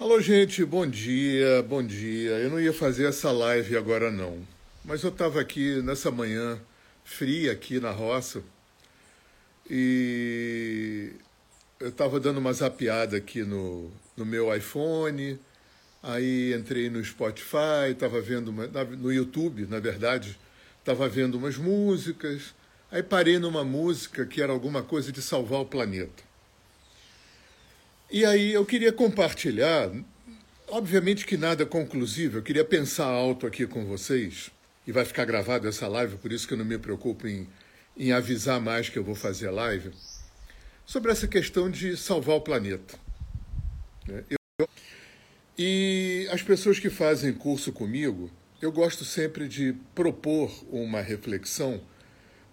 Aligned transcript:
Alô, 0.00 0.20
gente, 0.20 0.64
bom 0.64 0.86
dia, 0.86 1.62
bom 1.62 1.82
dia. 1.82 2.30
Eu 2.32 2.50
não 2.50 2.60
ia 2.60 2.72
fazer 2.72 3.06
essa 3.06 3.30
live 3.30 3.76
agora, 3.76 4.10
não. 4.10 4.38
Mas 4.84 5.02
eu 5.02 5.10
estava 5.10 5.40
aqui 5.40 5.80
nessa 5.82 6.10
manhã 6.10 6.60
fria 7.04 7.52
aqui 7.52 7.78
na 7.78 7.90
roça 7.90 8.42
e 9.70 11.12
eu 11.78 11.90
estava 11.90 12.18
dando 12.18 12.38
uma 12.38 12.52
zapiada 12.52 13.16
aqui 13.16 13.44
no, 13.44 13.92
no 14.16 14.24
meu 14.24 14.54
iPhone, 14.54 15.38
aí 16.02 16.52
entrei 16.54 16.90
no 16.90 17.04
Spotify, 17.04 17.90
estava 17.92 18.20
vendo 18.20 18.48
uma, 18.48 18.66
no 18.66 19.12
YouTube, 19.12 19.66
na 19.66 19.78
verdade, 19.78 20.38
estava 20.80 21.08
vendo 21.08 21.36
umas 21.36 21.56
músicas, 21.56 22.54
aí 22.90 23.02
parei 23.02 23.38
numa 23.38 23.62
música 23.62 24.26
que 24.26 24.42
era 24.42 24.52
alguma 24.52 24.82
coisa 24.82 25.12
de 25.12 25.22
salvar 25.22 25.60
o 25.60 25.66
planeta. 25.66 26.31
E 28.12 28.26
aí 28.26 28.52
eu 28.52 28.66
queria 28.66 28.92
compartilhar, 28.92 29.90
obviamente 30.68 31.24
que 31.24 31.38
nada 31.38 31.64
conclusivo, 31.64 32.36
eu 32.36 32.42
queria 32.42 32.62
pensar 32.62 33.06
alto 33.06 33.46
aqui 33.46 33.66
com 33.66 33.86
vocês, 33.86 34.50
e 34.86 34.92
vai 34.92 35.06
ficar 35.06 35.24
gravado 35.24 35.66
essa 35.66 35.88
live, 35.88 36.18
por 36.18 36.30
isso 36.30 36.46
que 36.46 36.52
eu 36.52 36.58
não 36.58 36.64
me 36.66 36.76
preocupo 36.76 37.26
em, 37.26 37.48
em 37.96 38.12
avisar 38.12 38.60
mais 38.60 38.90
que 38.90 38.98
eu 38.98 39.02
vou 39.02 39.14
fazer 39.14 39.50
live, 39.50 39.92
sobre 40.84 41.10
essa 41.10 41.26
questão 41.26 41.70
de 41.70 41.96
salvar 41.96 42.36
o 42.36 42.42
planeta. 42.42 42.98
Né? 44.06 44.24
Eu, 44.28 44.68
e 45.56 46.28
as 46.30 46.42
pessoas 46.42 46.78
que 46.78 46.90
fazem 46.90 47.32
curso 47.32 47.72
comigo, 47.72 48.30
eu 48.60 48.70
gosto 48.70 49.06
sempre 49.06 49.48
de 49.48 49.74
propor 49.94 50.52
uma 50.70 51.00
reflexão 51.00 51.80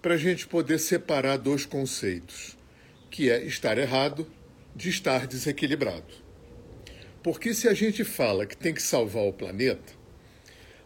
para 0.01 0.13
a 0.13 0.17
gente 0.17 0.48
poder 0.48 0.79
separar 0.79 1.35
dois 1.35 1.65
conceitos, 1.65 2.55
que 3.12 3.29
é 3.29 3.43
estar 3.43 3.77
errado 3.77 4.26
de 4.79 4.88
estar 4.88 5.27
desequilibrado. 5.27 6.07
Porque 7.21 7.53
se 7.53 7.67
a 7.67 7.73
gente 7.73 8.05
fala 8.05 8.45
que 8.45 8.55
tem 8.55 8.73
que 8.73 8.81
salvar 8.81 9.23
o 9.23 9.33
planeta, 9.33 9.91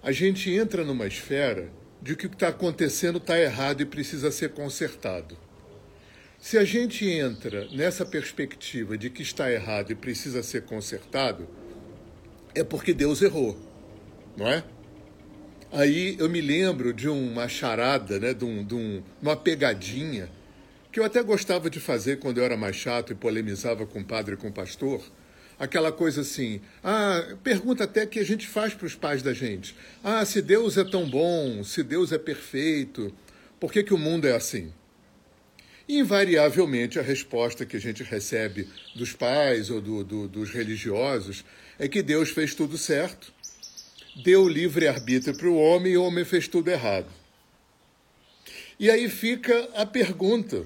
a 0.01 0.11
gente 0.11 0.51
entra 0.51 0.83
numa 0.83 1.05
esfera 1.05 1.69
de 2.01 2.15
que 2.15 2.25
o 2.25 2.29
que 2.29 2.35
está 2.35 2.47
acontecendo 2.47 3.19
está 3.19 3.39
errado 3.39 3.81
e 3.81 3.85
precisa 3.85 4.31
ser 4.31 4.49
consertado. 4.49 5.37
Se 6.39 6.57
a 6.57 6.65
gente 6.65 7.07
entra 7.07 7.67
nessa 7.71 8.03
perspectiva 8.03 8.97
de 8.97 9.11
que 9.11 9.21
está 9.21 9.51
errado 9.51 9.91
e 9.91 9.95
precisa 9.95 10.41
ser 10.41 10.63
consertado, 10.63 11.47
é 12.55 12.63
porque 12.63 12.95
Deus 12.95 13.21
errou, 13.21 13.55
não 14.35 14.49
é? 14.49 14.63
Aí 15.71 16.15
eu 16.19 16.27
me 16.27 16.41
lembro 16.41 16.93
de 16.93 17.07
uma 17.07 17.47
charada, 17.47 18.19
né, 18.19 18.33
de, 18.33 18.43
um, 18.43 18.63
de 18.63 18.73
um, 18.73 19.03
uma 19.21 19.37
pegadinha 19.37 20.29
que 20.93 20.99
eu 20.99 21.03
até 21.03 21.23
gostava 21.23 21.71
de 21.71 21.79
fazer 21.79 22.19
quando 22.19 22.37
eu 22.37 22.43
era 22.45 22.55
mais 22.55 22.75
chato 22.75 23.11
e 23.11 23.15
polemizava 23.15 23.83
com 23.83 24.01
o 24.01 24.05
padre 24.05 24.35
e 24.35 24.37
com 24.37 24.49
o 24.49 24.53
pastor, 24.53 25.03
aquela 25.57 25.91
coisa 25.91 26.21
assim, 26.21 26.61
ah, 26.83 27.35
pergunta 27.43 27.83
até 27.83 28.05
que 28.05 28.19
a 28.19 28.23
gente 28.23 28.47
faz 28.47 28.75
para 28.75 28.85
os 28.85 28.93
pais 28.93 29.23
da 29.23 29.33
gente. 29.33 29.75
Ah, 30.03 30.23
se 30.23 30.39
Deus 30.39 30.77
é 30.77 30.83
tão 30.83 31.09
bom, 31.09 31.63
se 31.63 31.81
Deus 31.81 32.11
é 32.11 32.19
perfeito, 32.19 33.11
por 33.59 33.73
que, 33.73 33.81
que 33.81 33.93
o 33.93 33.97
mundo 33.97 34.27
é 34.27 34.35
assim? 34.35 34.71
invariavelmente 35.87 36.97
a 36.97 37.01
resposta 37.01 37.65
que 37.65 37.75
a 37.75 37.79
gente 37.79 38.03
recebe 38.03 38.69
dos 38.95 39.11
pais 39.11 39.69
ou 39.69 39.81
do, 39.81 40.03
do, 40.03 40.27
dos 40.29 40.49
religiosos 40.49 41.43
é 41.77 41.89
que 41.89 42.01
Deus 42.01 42.29
fez 42.29 42.55
tudo 42.55 42.77
certo, 42.77 43.33
deu 44.23 44.47
livre-arbítrio 44.47 45.35
para 45.35 45.49
o 45.49 45.57
homem 45.57 45.93
e 45.93 45.97
o 45.97 46.03
homem 46.03 46.23
fez 46.23 46.47
tudo 46.47 46.69
errado. 46.69 47.07
E 48.79 48.89
aí 48.89 49.09
fica 49.09 49.69
a 49.75 49.85
pergunta: 49.85 50.65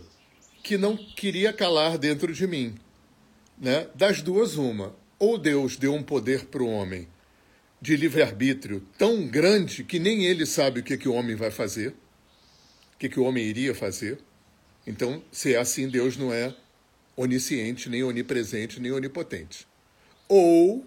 que 0.68 0.78
não 0.78 0.98
queria 0.98 1.54
calar 1.54 1.98
dentro 1.98 2.34
de 2.34 2.46
mim. 2.46 2.76
Né? 3.58 3.88
Das 3.96 4.22
duas, 4.22 4.58
uma. 4.58 4.94
Ou 5.18 5.38
Deus 5.38 5.78
deu 5.78 5.94
um 5.94 6.04
poder 6.04 6.48
para 6.48 6.62
o 6.62 6.70
homem 6.70 7.08
de 7.82 7.96
livre-arbítrio 7.96 8.86
tão 8.98 9.26
grande 9.26 9.86
que 9.86 9.98
nem 9.98 10.26
ele 10.26 10.46
sabe 10.46 10.82
o 10.82 10.84
que, 10.84 10.98
que 10.98 11.08
o 11.08 11.14
homem 11.14 11.38
vai 11.38 11.52
fazer, 11.52 11.92
o 12.94 12.98
que, 13.00 13.08
que 13.08 13.18
o 13.18 13.24
homem 13.24 13.46
iria 13.46 13.74
fazer. 13.74 14.20
Então, 14.86 15.24
se 15.32 15.54
é 15.54 15.58
assim, 15.58 15.88
Deus 15.88 16.18
não 16.18 16.34
é 16.34 16.54
onisciente, 17.16 17.90
nem 17.90 18.04
onipresente, 18.04 18.78
nem 18.78 18.92
onipotente. 18.92 19.66
Ou 20.28 20.86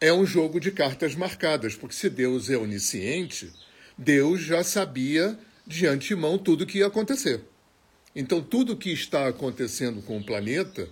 é 0.00 0.12
um 0.12 0.26
jogo 0.26 0.58
de 0.58 0.72
cartas 0.72 1.14
marcadas, 1.14 1.76
porque 1.76 1.94
se 1.94 2.10
Deus 2.10 2.50
é 2.50 2.56
onisciente, 2.56 3.52
Deus 3.96 4.40
já 4.40 4.64
sabia 4.64 5.38
de 5.64 5.86
antemão 5.86 6.36
tudo 6.36 6.64
o 6.64 6.66
que 6.66 6.78
ia 6.78 6.88
acontecer. 6.88 7.53
Então, 8.14 8.40
tudo 8.40 8.76
que 8.76 8.90
está 8.90 9.28
acontecendo 9.28 10.00
com 10.02 10.18
o 10.18 10.24
planeta, 10.24 10.88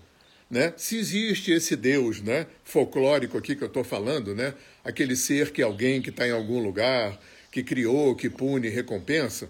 né, 0.51 0.75
se 0.77 0.97
existe 0.97 1.53
esse 1.53 1.77
Deus 1.77 2.21
né, 2.21 2.47
folclórico 2.65 3.39
aqui 3.39 3.55
que 3.55 3.63
eu 3.63 3.69
estou 3.69 3.85
falando, 3.85 4.35
né, 4.35 4.55
aquele 4.85 5.15
ser 5.15 5.53
que 5.53 5.63
é 5.63 5.65
alguém 5.65 6.03
que 6.03 6.11
está 6.11 6.27
em 6.27 6.33
algum 6.33 6.59
lugar, 6.59 7.21
que 7.51 7.63
criou, 7.63 8.17
que 8.17 8.29
pune, 8.29 8.69
recompensa, 8.69 9.49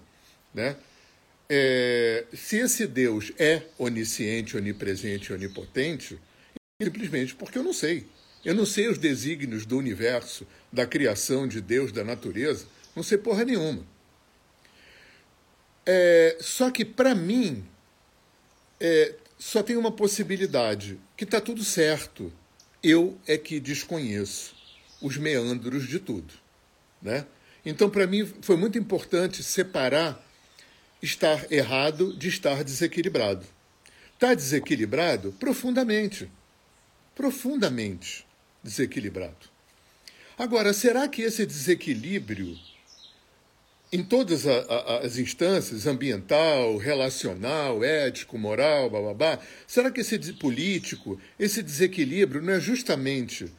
né, 0.53 0.77
é, 1.49 2.25
se 2.33 2.57
esse 2.57 2.87
Deus 2.87 3.33
é 3.39 3.63
onisciente, 3.79 4.57
onipresente, 4.57 5.33
onipotente, 5.33 6.19
simplesmente 6.81 7.35
porque 7.35 7.59
eu 7.59 7.63
não 7.63 7.73
sei. 7.73 8.07
Eu 8.45 8.55
não 8.55 8.67
sei 8.67 8.89
os 8.89 8.99
desígnios 8.99 9.65
do 9.65 9.79
universo, 9.79 10.47
da 10.73 10.87
criação 10.87 11.47
de 11.47 11.61
Deus, 11.61 11.93
da 11.93 12.03
natureza, 12.03 12.67
não 12.97 13.03
sei 13.03 13.19
porra 13.19 13.45
nenhuma. 13.45 13.87
É, 15.85 16.39
só 16.41 16.71
que, 16.71 16.85
para 16.85 17.15
mim, 17.15 17.65
é, 18.81 19.15
só 19.39 19.63
tem 19.63 19.77
uma 19.77 19.91
possibilidade, 19.91 20.99
que 21.17 21.25
está 21.25 21.41
tudo 21.41 21.65
certo. 21.65 22.33
Eu 22.83 23.19
é 23.27 23.37
que 23.39 23.61
desconheço 23.61 24.55
os 25.01 25.17
meandros 25.17 25.89
de 25.89 25.99
tudo. 25.99 26.33
Né? 27.01 27.27
Então, 27.65 27.91
para 27.91 28.07
mim, 28.07 28.25
foi 28.41 28.57
muito 28.57 28.79
importante 28.79 29.43
separar 29.43 30.25
estar 31.03 31.51
errado 31.53 32.17
de 32.17 32.29
estar 32.29 32.63
desequilibrado. 32.63 33.45
Está 34.15 34.35
desequilibrado 34.35 35.33
profundamente. 35.33 36.31
Profundamente 37.15 38.25
desequilibrado. 38.63 39.51
Agora, 40.39 40.73
será 40.73 41.09
que 41.09 41.23
esse 41.23 41.45
desequilíbrio 41.45 42.57
em 43.93 44.03
todas 44.03 44.47
a, 44.47 44.59
a, 44.61 44.99
as 45.01 45.19
instâncias, 45.19 45.87
ambiental, 45.87 46.79
relacional, 46.79 47.85
ético, 47.85 48.39
moral, 48.39 48.89
bababá, 48.89 49.39
será 49.67 49.91
que 49.91 50.01
esse 50.01 50.19
político, 50.33 51.21
esse 51.39 51.63
desequilíbrio 51.63 52.41
não 52.41 52.55
é 52.55 52.61
justamente 52.61 53.53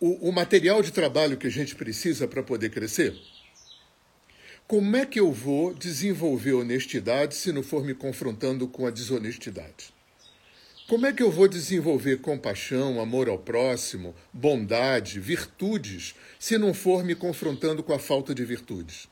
o, 0.00 0.28
o 0.28 0.32
material 0.32 0.82
de 0.82 0.90
trabalho 0.90 1.36
que 1.36 1.46
a 1.46 1.50
gente 1.50 1.76
precisa 1.76 2.26
para 2.26 2.42
poder 2.42 2.70
crescer? 2.70 3.14
Como 4.66 4.96
é 4.96 5.06
que 5.06 5.20
eu 5.20 5.32
vou 5.32 5.72
desenvolver 5.72 6.54
honestidade 6.54 7.36
se 7.36 7.52
não 7.52 7.62
for 7.62 7.84
me 7.84 7.94
confrontando 7.94 8.66
com 8.66 8.84
a 8.84 8.90
desonestidade? 8.90 9.94
Como 10.88 11.06
é 11.06 11.12
que 11.12 11.22
eu 11.22 11.30
vou 11.30 11.46
desenvolver 11.46 12.18
compaixão, 12.18 13.00
amor 13.00 13.28
ao 13.28 13.38
próximo, 13.38 14.14
bondade, 14.32 15.20
virtudes, 15.20 16.14
se 16.38 16.58
não 16.58 16.74
for 16.74 17.04
me 17.04 17.14
confrontando 17.14 17.82
com 17.82 17.92
a 17.92 17.98
falta 17.98 18.34
de 18.34 18.44
virtudes? 18.44 19.06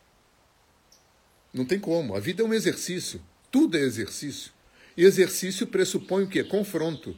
Não 1.56 1.64
tem 1.64 1.80
como. 1.80 2.14
A 2.14 2.20
vida 2.20 2.42
é 2.42 2.44
um 2.44 2.52
exercício. 2.52 3.18
Tudo 3.50 3.78
é 3.78 3.80
exercício. 3.80 4.52
E 4.94 5.04
exercício 5.04 5.66
pressupõe 5.66 6.24
o 6.24 6.28
quê? 6.28 6.44
Confronto. 6.44 7.16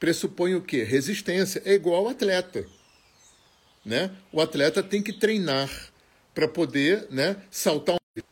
Pressupõe 0.00 0.56
o 0.56 0.60
quê? 0.60 0.82
Resistência. 0.82 1.62
É 1.64 1.74
igual 1.74 2.06
ao 2.06 2.08
atleta. 2.08 2.66
Né? 3.84 4.10
O 4.32 4.40
atleta 4.40 4.82
tem 4.82 5.00
que 5.00 5.12
treinar 5.12 5.70
para 6.34 6.48
poder 6.48 7.06
né, 7.10 7.36
saltar. 7.48 7.96
Um... 8.16 8.22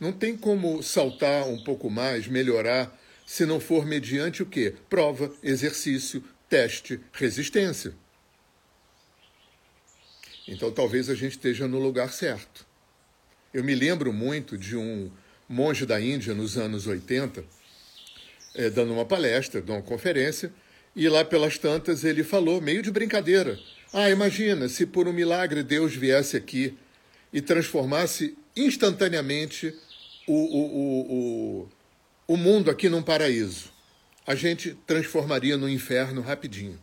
Não 0.00 0.12
tem 0.12 0.36
como 0.36 0.82
saltar 0.82 1.46
um 1.46 1.62
pouco 1.62 1.88
mais, 1.88 2.26
melhorar, 2.26 3.00
se 3.24 3.46
não 3.46 3.60
for 3.60 3.86
mediante 3.86 4.42
o 4.42 4.46
quê? 4.46 4.74
Prova, 4.90 5.32
exercício, 5.40 6.22
teste, 6.48 7.00
resistência. 7.12 7.94
Então 10.48 10.72
talvez 10.72 11.08
a 11.08 11.14
gente 11.14 11.32
esteja 11.32 11.68
no 11.68 11.78
lugar 11.78 12.12
certo. 12.12 12.73
Eu 13.54 13.62
me 13.62 13.72
lembro 13.72 14.12
muito 14.12 14.58
de 14.58 14.76
um 14.76 15.08
monge 15.48 15.86
da 15.86 16.00
Índia 16.00 16.34
nos 16.34 16.58
anos 16.58 16.88
80, 16.88 17.44
é, 18.56 18.68
dando 18.68 18.92
uma 18.92 19.04
palestra, 19.04 19.60
dando 19.60 19.76
uma 19.76 19.82
conferência, 19.82 20.52
e 20.96 21.08
lá 21.08 21.24
pelas 21.24 21.56
tantas 21.56 22.02
ele 22.02 22.24
falou, 22.24 22.60
meio 22.60 22.82
de 22.82 22.90
brincadeira: 22.90 23.56
Ah, 23.92 24.10
imagina 24.10 24.68
se 24.68 24.84
por 24.84 25.06
um 25.06 25.12
milagre 25.12 25.62
Deus 25.62 25.94
viesse 25.94 26.36
aqui 26.36 26.76
e 27.32 27.40
transformasse 27.40 28.36
instantaneamente 28.56 29.72
o, 30.26 30.32
o, 30.32 30.64
o, 30.64 31.12
o, 31.12 32.34
o 32.34 32.36
mundo 32.36 32.72
aqui 32.72 32.88
num 32.88 33.04
paraíso. 33.04 33.72
A 34.26 34.34
gente 34.34 34.76
transformaria 34.84 35.56
no 35.56 35.68
inferno 35.68 36.22
rapidinho. 36.22 36.76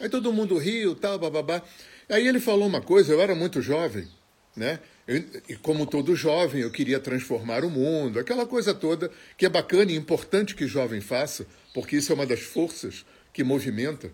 Aí 0.00 0.08
todo 0.08 0.32
mundo 0.32 0.56
riu, 0.56 0.94
tal, 0.94 1.18
bababá. 1.18 1.62
Aí 2.08 2.26
ele 2.26 2.40
falou 2.40 2.66
uma 2.66 2.80
coisa, 2.80 3.12
eu 3.12 3.20
era 3.20 3.34
muito 3.34 3.60
jovem, 3.60 4.08
né? 4.56 4.80
Eu, 5.06 5.24
e 5.48 5.54
como 5.56 5.86
todo 5.86 6.16
jovem, 6.16 6.62
eu 6.62 6.70
queria 6.70 6.98
transformar 6.98 7.64
o 7.64 7.70
mundo, 7.70 8.18
aquela 8.18 8.44
coisa 8.44 8.74
toda 8.74 9.10
que 9.36 9.46
é 9.46 9.48
bacana 9.48 9.92
e 9.92 9.96
importante 9.96 10.54
que 10.54 10.66
jovem 10.66 11.00
faça, 11.00 11.46
porque 11.72 11.96
isso 11.96 12.10
é 12.10 12.14
uma 12.14 12.26
das 12.26 12.40
forças 12.40 13.06
que 13.32 13.44
movimenta, 13.44 14.10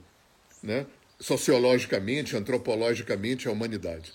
né? 0.63 0.87
sociologicamente, 1.19 2.37
antropologicamente, 2.37 3.49
a 3.49 3.53
humanidade. 3.53 4.13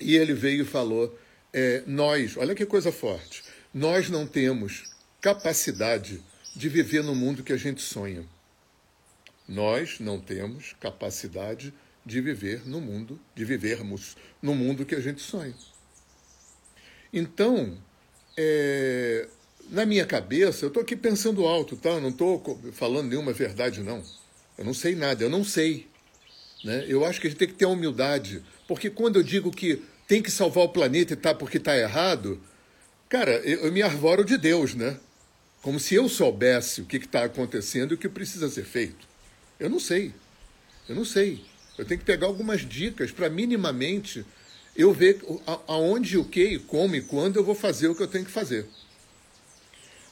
E 0.00 0.16
ele 0.16 0.34
veio 0.34 0.62
e 0.62 0.66
falou: 0.66 1.16
é, 1.52 1.82
nós, 1.86 2.36
olha 2.36 2.54
que 2.54 2.66
coisa 2.66 2.92
forte, 2.92 3.42
nós 3.72 4.10
não 4.10 4.26
temos 4.26 4.94
capacidade 5.20 6.22
de 6.54 6.68
viver 6.68 7.02
no 7.02 7.14
mundo 7.14 7.42
que 7.42 7.52
a 7.52 7.56
gente 7.56 7.80
sonha. 7.80 8.24
Nós 9.48 10.00
não 10.00 10.20
temos 10.20 10.74
capacidade 10.80 11.72
de 12.04 12.20
viver 12.20 12.66
no 12.66 12.80
mundo, 12.80 13.18
de 13.34 13.44
vivermos 13.44 14.16
no 14.42 14.54
mundo 14.54 14.84
que 14.84 14.94
a 14.94 15.00
gente 15.00 15.20
sonha. 15.20 15.54
Então, 17.18 17.74
é, 18.36 19.26
na 19.70 19.86
minha 19.86 20.04
cabeça, 20.04 20.66
eu 20.66 20.68
estou 20.68 20.82
aqui 20.82 20.94
pensando 20.94 21.46
alto, 21.46 21.74
tá? 21.74 21.88
Eu 21.88 22.00
não 22.02 22.10
estou 22.10 22.60
falando 22.72 23.08
nenhuma 23.08 23.32
verdade, 23.32 23.80
não. 23.80 24.02
Eu 24.58 24.66
não 24.66 24.74
sei 24.74 24.94
nada, 24.94 25.24
eu 25.24 25.30
não 25.30 25.42
sei. 25.42 25.86
Né? 26.62 26.84
Eu 26.86 27.06
acho 27.06 27.18
que 27.18 27.26
a 27.26 27.30
gente 27.30 27.38
tem 27.38 27.48
que 27.48 27.54
ter 27.54 27.64
humildade, 27.64 28.44
porque 28.68 28.90
quando 28.90 29.16
eu 29.16 29.22
digo 29.22 29.50
que 29.50 29.82
tem 30.06 30.22
que 30.22 30.30
salvar 30.30 30.64
o 30.64 30.68
planeta 30.68 31.14
e 31.14 31.16
tá 31.16 31.34
porque 31.34 31.56
está 31.56 31.74
errado, 31.74 32.38
cara, 33.08 33.32
eu, 33.38 33.64
eu 33.64 33.72
me 33.72 33.80
arvoro 33.80 34.22
de 34.22 34.36
Deus, 34.36 34.74
né? 34.74 35.00
Como 35.62 35.80
se 35.80 35.94
eu 35.94 36.10
soubesse 36.10 36.82
o 36.82 36.84
que 36.84 36.98
está 36.98 37.24
acontecendo 37.24 37.92
e 37.92 37.94
o 37.94 37.98
que 37.98 38.10
precisa 38.10 38.50
ser 38.50 38.64
feito. 38.64 39.08
Eu 39.58 39.70
não 39.70 39.80
sei. 39.80 40.12
Eu 40.86 40.94
não 40.94 41.04
sei. 41.04 41.42
Eu 41.78 41.86
tenho 41.86 41.98
que 41.98 42.06
pegar 42.06 42.26
algumas 42.26 42.60
dicas 42.60 43.10
para 43.10 43.30
minimamente 43.30 44.22
eu 44.76 44.92
ver 44.92 45.20
aonde, 45.66 46.18
o 46.18 46.24
que, 46.24 46.58
como 46.60 46.94
e 46.94 47.00
quando 47.00 47.36
eu 47.36 47.44
vou 47.44 47.54
fazer 47.54 47.88
o 47.88 47.94
que 47.94 48.02
eu 48.02 48.08
tenho 48.08 48.24
que 48.24 48.30
fazer. 48.30 48.66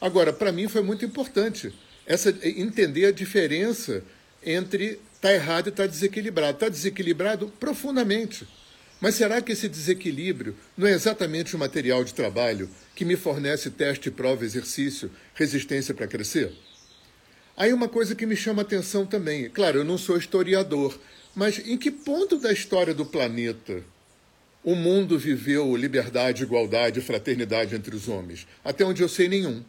Agora, 0.00 0.32
para 0.32 0.52
mim 0.52 0.68
foi 0.68 0.82
muito 0.82 1.04
importante 1.04 1.72
essa 2.06 2.30
entender 2.42 3.06
a 3.06 3.12
diferença 3.12 4.02
entre 4.44 5.00
tá 5.20 5.32
errado 5.32 5.68
e 5.68 5.72
tá 5.72 5.86
desequilibrado. 5.86 6.58
Tá 6.58 6.68
desequilibrado 6.68 7.48
profundamente. 7.58 8.46
Mas 9.00 9.14
será 9.16 9.40
que 9.40 9.52
esse 9.52 9.68
desequilíbrio 9.68 10.54
não 10.76 10.86
é 10.86 10.92
exatamente 10.92 11.54
o 11.54 11.58
material 11.58 12.04
de 12.04 12.14
trabalho 12.14 12.68
que 12.94 13.04
me 13.04 13.16
fornece 13.16 13.70
teste, 13.70 14.10
prova, 14.10 14.44
exercício, 14.44 15.10
resistência 15.34 15.94
para 15.94 16.06
crescer? 16.06 16.52
Aí 17.56 17.72
uma 17.72 17.88
coisa 17.88 18.14
que 18.14 18.26
me 18.26 18.36
chama 18.36 18.62
atenção 18.62 19.06
também, 19.06 19.48
claro, 19.48 19.78
eu 19.78 19.84
não 19.84 19.96
sou 19.96 20.16
historiador, 20.16 20.98
mas 21.34 21.58
em 21.58 21.76
que 21.76 21.90
ponto 21.90 22.38
da 22.38 22.52
história 22.52 22.94
do 22.94 23.06
planeta 23.06 23.84
o 24.64 24.74
mundo 24.74 25.18
viveu 25.18 25.76
liberdade, 25.76 26.42
igualdade 26.42 27.02
fraternidade 27.02 27.74
entre 27.74 27.94
os 27.94 28.08
homens? 28.08 28.46
Até 28.64 28.84
onde 28.84 29.02
eu 29.02 29.08
sei, 29.08 29.28
nenhum. 29.28 29.62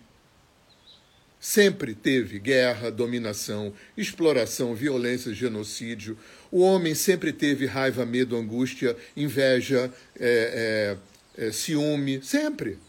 Sempre 1.37 1.93
teve 1.93 2.39
guerra, 2.39 2.89
dominação, 2.89 3.73
exploração, 3.95 4.73
violência, 4.73 5.33
genocídio. 5.33 6.17
O 6.49 6.61
homem 6.61 6.95
sempre 6.95 7.33
teve 7.33 7.65
raiva, 7.65 8.05
medo, 8.05 8.37
angústia, 8.37 8.95
inveja, 9.15 9.93
é, 10.17 10.97
é, 11.37 11.45
é, 11.47 11.51
ciúme, 11.51 12.21
sempre. 12.23 12.79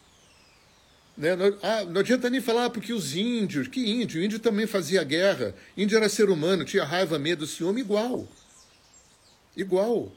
Né? 1.18 1.34
Não, 1.34 1.58
ah, 1.62 1.84
não 1.84 2.00
adianta 2.00 2.30
nem 2.30 2.40
falar 2.40 2.70
porque 2.70 2.92
os 2.92 3.16
índios, 3.16 3.66
que 3.68 3.80
índio? 3.80 4.20
O 4.20 4.24
índio 4.24 4.38
também 4.38 4.66
fazia 4.66 5.02
guerra. 5.02 5.54
Índio 5.76 5.96
era 5.96 6.08
ser 6.08 6.30
humano, 6.30 6.64
tinha 6.64 6.84
raiva, 6.84 7.18
medo, 7.18 7.46
ciúme 7.46 7.80
igual. 7.80 8.28
Igual. 9.56 10.12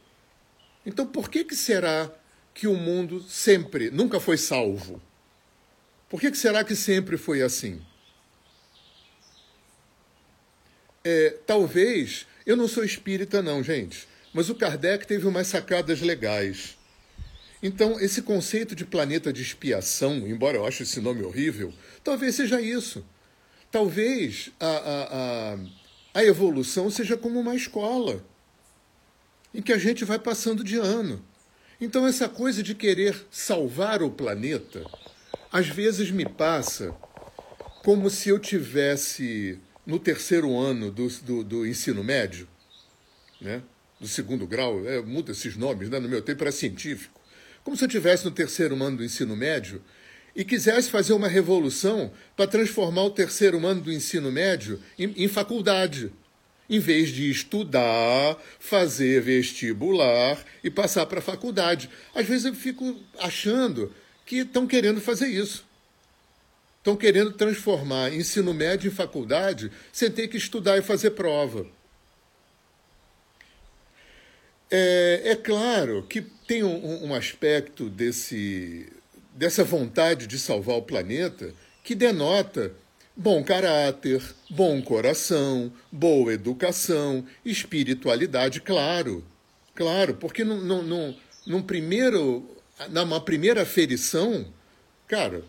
Então 0.86 1.06
por 1.06 1.30
que, 1.30 1.44
que 1.44 1.56
será 1.56 2.12
que 2.54 2.68
o 2.68 2.76
mundo 2.76 3.22
sempre, 3.22 3.90
nunca 3.90 4.20
foi 4.20 4.38
salvo? 4.38 5.02
Por 6.10 6.20
que, 6.20 6.32
que 6.32 6.38
será 6.38 6.64
que 6.64 6.76
sempre 6.76 7.18
foi 7.18 7.42
assim? 7.42 7.82
É, 11.04 11.38
talvez, 11.46 12.26
eu 12.46 12.58
não 12.58 12.68
sou 12.68 12.84
espírita 12.84 13.42
não, 13.42 13.64
gente, 13.64 14.08
mas 14.34 14.50
o 14.50 14.56
Kardec 14.56 15.08
teve 15.08 15.28
umas 15.28 15.48
sacadas 15.48 16.02
legais. 16.02 16.78
Então, 17.62 18.00
esse 18.00 18.22
conceito 18.22 18.74
de 18.74 18.86
planeta 18.86 19.34
de 19.34 19.42
expiação, 19.42 20.28
embora 20.28 20.58
eu 20.58 20.66
ache 20.66 20.84
esse 20.84 21.00
nome 21.00 21.24
horrível, 21.24 21.74
talvez 22.04 22.36
seja 22.36 22.62
isso. 22.62 23.06
Talvez 23.72 24.50
a, 24.60 24.68
a, 24.68 25.54
a, 25.54 25.60
a 26.16 26.24
evolução 26.24 26.90
seja 26.90 27.18
como 27.18 27.40
uma 27.40 27.56
escola, 27.56 28.24
em 29.54 29.62
que 29.62 29.74
a 29.74 29.78
gente 29.78 30.06
vai 30.06 30.20
passando 30.20 30.64
de 30.64 30.78
ano. 30.78 31.24
Então, 31.80 32.06
essa 32.06 32.28
coisa 32.28 32.62
de 32.62 32.76
querer 32.76 33.26
salvar 33.32 34.04
o 34.04 34.12
planeta, 34.12 34.84
às 35.52 35.68
vezes 35.68 36.12
me 36.12 36.26
passa 36.26 36.96
como 37.84 38.10
se 38.10 38.30
eu 38.30 38.38
tivesse 38.38 39.58
no 39.86 39.98
terceiro 39.98 40.58
ano 40.58 40.92
do, 40.92 41.08
do, 41.08 41.44
do 41.44 41.66
ensino 41.66 42.04
médio, 42.04 42.48
né? 43.40 43.62
do 44.00 44.08
segundo 44.08 44.46
grau, 44.46 44.86
é, 44.88 45.02
muda 45.02 45.32
esses 45.32 45.56
nomes, 45.58 45.90
né? 45.90 46.00
no 46.00 46.08
meu 46.08 46.22
tempo 46.22 46.44
era 46.44 46.52
científico 46.52 47.20
como 47.64 47.78
se 47.78 47.84
eu 47.84 47.88
estivesse 47.88 48.26
no 48.26 48.32
terceiro 48.32 48.82
ano 48.84 48.98
do 48.98 49.04
ensino 49.04 49.36
médio 49.36 49.82
e 50.36 50.44
quisesse 50.44 50.90
fazer 50.90 51.14
uma 51.14 51.28
revolução 51.28 52.12
para 52.36 52.48
transformar 52.48 53.04
o 53.04 53.12
terceiro 53.12 53.64
ano 53.66 53.82
do 53.82 53.92
ensino 53.92 54.32
médio 54.32 54.80
em, 54.98 55.14
em 55.24 55.28
faculdade, 55.28 56.12
em 56.70 56.80
vez 56.80 57.10
de 57.10 57.30
estudar, 57.30 58.38
fazer 58.60 59.22
vestibular 59.22 60.44
e 60.64 60.70
passar 60.70 61.06
para 61.08 61.20
a 61.20 61.24
faculdade. 61.24 61.90
Às 62.14 62.28
vezes 62.28 62.46
eu 62.46 62.54
fico 62.54 62.96
achando 63.18 63.94
que 64.26 64.38
estão 64.38 64.68
querendo 64.68 65.02
fazer 65.02 65.28
isso. 65.28 65.66
Estão 66.78 66.96
querendo 66.96 67.34
transformar 67.34 68.14
ensino 68.14 68.54
médio 68.54 68.90
em 68.90 68.94
faculdade 68.94 69.72
sem 69.92 70.10
ter 70.12 70.28
que 70.28 70.38
estudar 70.38 70.78
e 70.78 70.82
fazer 70.82 71.12
prova. 71.12 71.66
É, 74.72 75.22
é 75.26 75.36
claro 75.36 76.04
que 76.04 76.22
tem 76.22 76.64
um, 76.64 77.06
um 77.06 77.16
aspecto 77.16 77.90
desse, 77.90 78.88
dessa 79.34 79.64
vontade 79.64 80.28
de 80.28 80.38
salvar 80.38 80.78
o 80.78 80.84
planeta 80.84 81.54
que 81.84 81.96
denota 81.96 82.72
bom 83.20 83.44
caráter, 83.44 84.24
bom 84.50 84.82
coração, 84.82 85.70
boa 85.92 86.34
educação, 86.34 87.26
espiritualidade, 87.44 88.62
claro. 88.62 89.26
Claro, 89.76 90.14
porque 90.14 90.46
num, 90.46 90.82
num, 90.82 91.16
num 91.46 91.62
primeiro, 91.62 92.50
numa 92.90 93.20
primeira 93.20 93.64
aferição, 93.64 94.48
cara, 95.06 95.44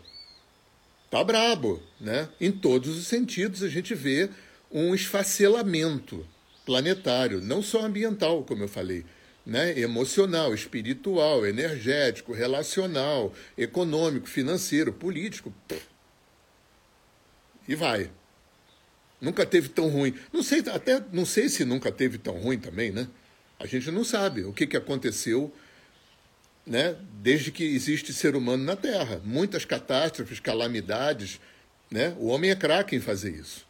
tá 1.09 1.23
brabo, 1.23 1.81
né? 1.99 2.27
Em 2.41 2.51
todos 2.51 2.97
os 2.97 3.07
sentidos 3.07 3.63
a 3.63 3.69
gente 3.69 3.95
vê 3.95 4.29
um 4.69 4.93
esfacelamento 4.93 6.27
planetário, 6.65 7.39
não 7.39 7.61
só 7.61 7.85
ambiental, 7.85 8.43
como 8.43 8.65
eu 8.65 8.67
falei, 8.67 9.05
né? 9.45 9.79
emocional, 9.79 10.53
espiritual, 10.53 11.45
energético, 11.45 12.33
relacional, 12.33 13.33
econômico, 13.57 14.27
financeiro, 14.27 14.91
político. 14.91 15.53
E 17.67 17.75
vai. 17.75 18.09
Nunca 19.19 19.45
teve 19.45 19.69
tão 19.69 19.87
ruim. 19.89 20.15
Não 20.33 20.41
sei, 20.41 20.59
até 20.59 21.03
não 21.11 21.25
sei 21.25 21.47
se 21.47 21.63
nunca 21.63 21.91
teve 21.91 22.17
tão 22.17 22.39
ruim 22.39 22.57
também, 22.57 22.91
né? 22.91 23.07
A 23.59 23.67
gente 23.67 23.91
não 23.91 24.03
sabe 24.03 24.43
o 24.43 24.51
que, 24.51 24.65
que 24.65 24.75
aconteceu 24.75 25.53
né, 26.65 26.95
desde 27.21 27.51
que 27.51 27.63
existe 27.63 28.11
ser 28.11 28.35
humano 28.35 28.63
na 28.63 28.75
Terra. 28.75 29.21
Muitas 29.23 29.65
catástrofes, 29.65 30.39
calamidades. 30.39 31.39
Né? 31.89 32.15
O 32.17 32.27
homem 32.27 32.49
é 32.49 32.55
craque 32.55 32.95
em 32.95 32.99
fazer 32.99 33.31
isso. 33.31 33.67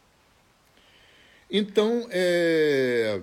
Então, 1.50 2.08
é, 2.10 3.20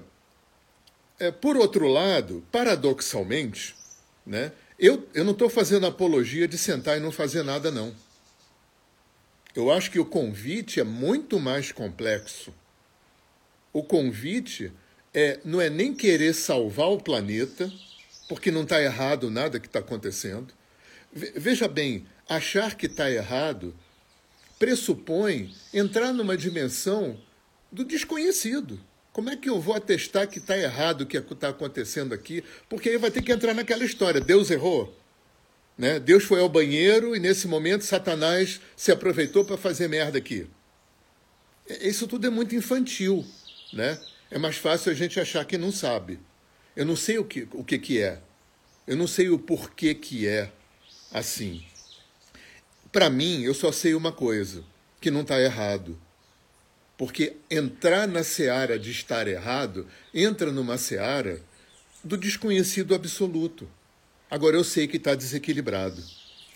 é, 1.19 1.31
por 1.31 1.57
outro 1.57 1.88
lado, 1.88 2.45
paradoxalmente, 2.51 3.75
né, 4.23 4.51
eu, 4.77 5.07
eu 5.15 5.23
não 5.23 5.31
estou 5.31 5.49
fazendo 5.49 5.88
apologia 5.88 6.47
de 6.47 6.57
sentar 6.57 6.97
e 6.97 7.01
não 7.01 7.11
fazer 7.11 7.41
nada, 7.41 7.71
não. 7.71 7.93
Eu 9.56 9.72
acho 9.72 9.89
que 9.89 10.00
o 10.00 10.06
convite 10.06 10.79
é 10.79 10.84
muito 10.84 11.39
mais 11.39 11.72
complexo. 11.72 12.53
O 13.74 13.84
convite 13.84 14.72
é, 15.13 15.39
não 15.44 15.60
é 15.60 15.70
nem 15.70 15.94
querer 15.94 16.34
salvar 16.34 16.89
o 16.89 17.01
planeta, 17.01 17.72
porque 18.27 18.51
não 18.51 18.63
está 18.63 18.82
errado 18.82 19.29
nada 19.29 19.60
que 19.60 19.68
está 19.68 19.79
acontecendo. 19.79 20.53
Veja 21.12 21.68
bem, 21.68 22.06
achar 22.27 22.75
que 22.75 22.86
está 22.86 23.10
errado 23.10 23.74
pressupõe 24.60 25.56
entrar 25.74 26.13
numa 26.13 26.36
dimensão 26.36 27.18
do 27.72 27.84
desconhecido. 27.86 28.79
Como 29.12 29.29
é 29.29 29.36
que 29.36 29.50
eu 29.50 29.60
vou 29.60 29.74
atestar 29.74 30.27
que 30.27 30.38
está 30.38 30.58
errado 30.58 31.01
o 31.01 31.06
que 31.06 31.18
está 31.18 31.50
acontecendo 31.50 32.13
aqui? 32.13 32.44
Porque 32.68 32.89
aí 32.89 32.98
vai 32.98 33.10
ter 33.10 33.22
que 33.22 33.32
entrar 33.32 33.53
naquela 33.53 33.84
história: 33.84 34.22
Deus 34.22 34.51
errou. 34.51 34.96
Né? 35.79 35.98
Deus 35.98 36.25
foi 36.25 36.41
ao 36.41 36.50
banheiro 36.50 37.15
e 37.15 37.19
nesse 37.21 37.48
momento 37.48 37.86
Satanás 37.86 38.59
se 38.75 38.91
aproveitou 38.91 39.45
para 39.45 39.55
fazer 39.55 39.88
merda 39.88 40.17
aqui. 40.17 40.45
Isso 41.79 42.05
tudo 42.05 42.27
é 42.27 42.29
muito 42.29 42.53
infantil. 42.53 43.25
Né? 43.71 43.98
É 44.29 44.38
mais 44.38 44.57
fácil 44.57 44.91
a 44.91 44.95
gente 44.95 45.21
achar 45.21 45.45
que 45.45 45.57
não 45.57 45.71
sabe. 45.71 46.19
Eu 46.75 46.86
não 46.86 46.98
sei 46.98 47.17
o 47.17 47.24
que, 47.24 47.48
o 47.53 47.63
que, 47.63 47.79
que 47.79 48.01
é. 48.01 48.19
Eu 48.86 48.98
não 48.98 49.07
sei 49.07 49.29
o 49.29 49.39
porquê 49.39 49.95
que 49.95 50.27
é 50.27 50.51
assim. 51.13 51.63
Para 52.91 53.09
mim, 53.09 53.43
eu 53.43 53.53
só 53.53 53.71
sei 53.71 53.93
uma 53.93 54.12
coisa: 54.12 54.65
que 55.00 55.09
não 55.09 55.21
está 55.21 55.39
errado. 55.39 55.98
Porque 56.98 57.38
entrar 57.50 58.05
na 58.05 58.24
seara 58.24 58.77
de 58.77 58.91
estar 58.91 59.29
errado 59.29 59.88
entra 60.13 60.51
numa 60.51 60.77
seara 60.77 61.41
do 62.03 62.17
desconhecido 62.17 62.93
absoluto. 62.93 63.69
Agora 64.29 64.55
eu 64.55 64.63
sei 64.63 64.88
que 64.88 64.98
está 64.98 65.15
desequilibrado. 65.15 66.03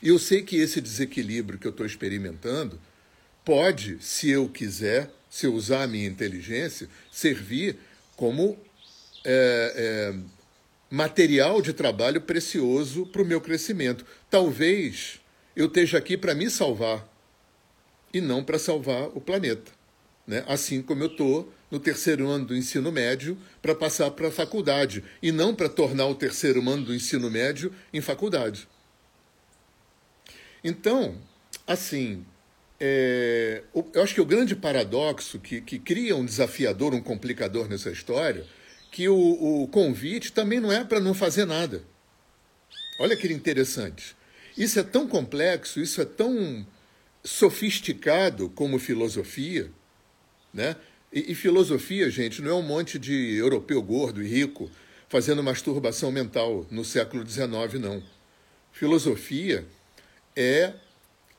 E 0.02 0.10
eu 0.10 0.20
sei 0.20 0.44
que 0.44 0.58
esse 0.58 0.80
desequilíbrio 0.80 1.58
que 1.58 1.66
eu 1.66 1.72
estou 1.72 1.86
experimentando 1.86 2.80
pode, 3.44 3.98
se 4.02 4.30
eu 4.30 4.48
quiser, 4.48 5.10
se 5.30 5.46
eu 5.46 5.54
usar 5.54 5.84
a 5.84 5.88
minha 5.88 6.08
inteligência, 6.08 6.88
servir 7.12 7.78
como 8.16 8.58
é, 9.26 9.74
é, 9.76 10.20
material 10.90 11.62
de 11.62 11.74
trabalho 11.74 12.22
precioso 12.22 13.06
para 13.08 13.22
o 13.22 13.26
meu 13.26 13.42
crescimento. 13.42 14.06
Talvez 14.30 15.20
eu 15.56 15.66
esteja 15.66 15.98
aqui 15.98 16.18
para 16.18 16.36
me 16.36 16.50
salvar 16.50 17.08
e 18.14 18.22
não 18.22 18.44
para 18.44 18.60
salvar 18.60 19.08
o 19.16 19.20
planeta. 19.20 19.72
Né? 20.26 20.44
Assim 20.48 20.82
como 20.82 21.04
eu 21.04 21.08
estou 21.08 21.52
no 21.70 21.80
terceiro 21.80 22.30
ano 22.30 22.46
do 22.46 22.56
ensino 22.56 22.92
médio 22.92 23.38
para 23.62 23.76
passar 23.76 24.12
para 24.12 24.28
a 24.28 24.32
faculdade 24.32 25.04
e 25.22 25.32
não 25.32 25.56
para 25.56 25.68
tornar 25.68 26.06
o 26.08 26.16
terceiro 26.16 26.62
ano 26.70 26.86
do 26.86 26.96
ensino 26.96 27.30
médio 27.30 27.74
em 27.92 28.00
faculdade. 28.00 28.68
Então, 30.64 31.18
assim, 31.68 32.26
é, 32.80 33.64
eu 33.94 34.02
acho 34.02 34.14
que 34.14 34.22
o 34.22 34.26
grande 34.26 34.56
paradoxo 34.56 35.40
que, 35.40 35.62
que 35.62 35.78
cria 35.80 36.16
um 36.16 36.26
desafiador, 36.26 36.94
um 36.94 37.02
complicador 37.02 37.68
nessa 37.68 37.90
história, 37.90 38.46
que 38.92 39.10
o, 39.10 39.64
o 39.64 39.68
convite 39.68 40.32
também 40.32 40.60
não 40.60 40.72
é 40.72 40.84
para 40.84 41.00
não 41.00 41.14
fazer 41.14 41.46
nada. 41.46 41.84
Olha 43.00 43.18
que 43.18 43.32
interessante. 43.34 44.16
Isso 44.58 44.80
é 44.80 44.84
tão 44.84 45.08
complexo, 45.08 45.80
isso 45.80 46.00
é 46.00 46.06
tão 46.06 46.66
sofisticado 47.24 48.50
como 48.50 48.78
filosofia, 48.78 49.72
né? 50.54 50.76
E, 51.12 51.32
e, 51.32 51.36
filosofia, 51.36 52.10
gente, 52.10 52.42
não 52.42 52.52
é 52.52 52.54
um 52.54 52.62
monte 52.62 52.98
de 52.98 53.36
europeu 53.36 53.82
gordo 53.82 54.22
e 54.22 54.28
rico 54.28 54.70
fazendo 55.08 55.44
masturbação 55.44 56.12
mental 56.12 56.66
no 56.72 56.84
século 56.84 57.28
XIX, 57.28 57.80
não. 57.80 58.04
Filosofia 58.72 59.66
é 60.36 60.74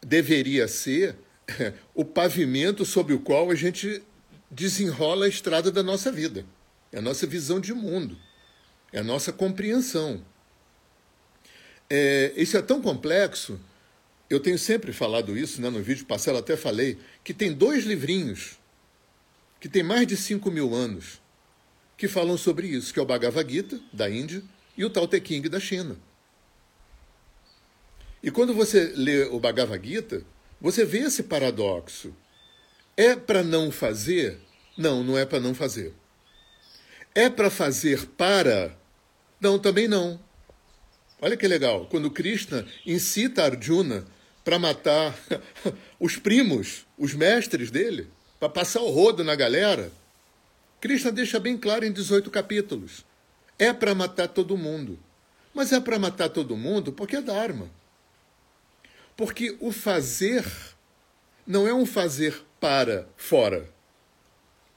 deveria 0.01 0.69
ser 0.69 1.17
o 1.95 2.05
pavimento 2.05 2.85
sobre 2.85 3.15
o 3.15 3.19
qual 3.19 3.51
a 3.51 3.55
gente 3.55 4.03
desenrola 4.51 5.27
a 5.27 5.29
estrada 5.29 5.73
da 5.73 5.83
nossa 5.83 6.13
vida. 6.13 6.45
É 6.93 6.99
a 6.99 7.03
nossa 7.03 7.27
visão 7.27 7.59
de 7.59 7.75
mundo, 7.75 8.17
é 8.93 9.01
a 9.01 9.05
nossa 9.05 9.33
compreensão. 9.33 10.25
É, 11.91 12.33
isso 12.37 12.57
é 12.57 12.63
tão 12.63 12.81
complexo, 12.81 13.59
eu 14.31 14.41
tenho 14.41 14.59
sempre 14.59 14.93
falado 14.93 15.37
isso, 15.37 15.61
né, 15.61 15.69
no 15.69 15.83
vídeo 15.83 16.07
passado 16.07 16.39
até 16.39 16.57
falei, 16.57 16.99
que 17.23 17.35
tem 17.35 17.53
dois 17.53 17.85
livrinhos, 17.85 18.59
que 19.65 19.69
tem 19.71 19.83
mais 19.83 20.07
de 20.07 20.15
5 20.15 20.51
mil 20.51 20.75
anos, 20.75 21.23
que 21.97 22.07
falam 22.07 22.37
sobre 22.37 22.67
isso, 22.67 22.93
que 22.93 22.99
é 22.99 23.03
o 23.03 23.07
Bhagavad 23.07 23.51
Gita, 23.51 23.81
da 23.91 24.11
Índia, 24.11 24.43
e 24.77 24.85
o 24.85 24.91
Tao 24.91 25.09
Te 25.09 25.19
King, 25.19 25.49
da 25.49 25.59
China. 25.59 25.97
E 28.23 28.31
quando 28.31 28.53
você 28.53 28.93
lê 28.95 29.25
o 29.25 29.41
Bhagavad 29.41 29.83
Gita, 29.83 30.23
você 30.61 30.85
vê 30.85 30.99
esse 30.99 31.23
paradoxo. 31.23 32.15
É 32.95 33.17
para 33.17 33.43
não 33.43 33.71
fazer? 33.71 34.39
Não, 34.77 35.03
não 35.03 35.17
é 35.17 35.25
para 35.25 35.41
não 35.41 35.55
fazer. 35.55 35.95
É 37.15 37.31
para 37.31 37.49
fazer 37.49 38.05
para? 38.19 38.79
Não, 39.41 39.59
também 39.59 39.89
não. 39.89 40.21
Olha 41.23 41.39
que 41.39 41.49
legal, 41.49 41.87
quando 41.87 42.11
Krishna 42.11 42.67
incita 42.85 43.45
Arjuna 43.45 44.05
para 44.45 44.59
matar 44.59 45.19
os 45.99 46.19
primos, 46.19 46.85
os 46.99 47.15
mestres 47.15 47.71
dele, 47.71 48.11
para 48.45 48.51
passar 48.51 48.83
o 48.83 48.91
rodo 48.91 49.25
na 49.25 49.35
galera, 49.35 49.91
Krishna 50.79 51.11
deixa 51.11 51.41
bem 51.41 51.57
claro 51.57 51.87
em 51.87 51.91
18 51.91 52.31
capítulos. 52.31 53.03
É 53.59 53.73
para 53.73 53.95
matar 53.95 54.29
todo 54.29 54.55
mundo. 54.55 54.99
Mas 55.55 55.73
é 55.73 55.81
para 55.81 55.99
matar 55.99 56.29
todo 56.29 56.55
mundo 56.55 56.93
porque 56.93 57.17
é 57.17 57.23
Dharma. 57.23 57.71
Porque 59.17 59.57
o 59.61 59.73
fazer 59.73 60.45
não 61.47 61.67
é 61.67 61.73
um 61.73 61.87
fazer 61.87 62.43
para 62.61 63.09
fora. 63.17 63.67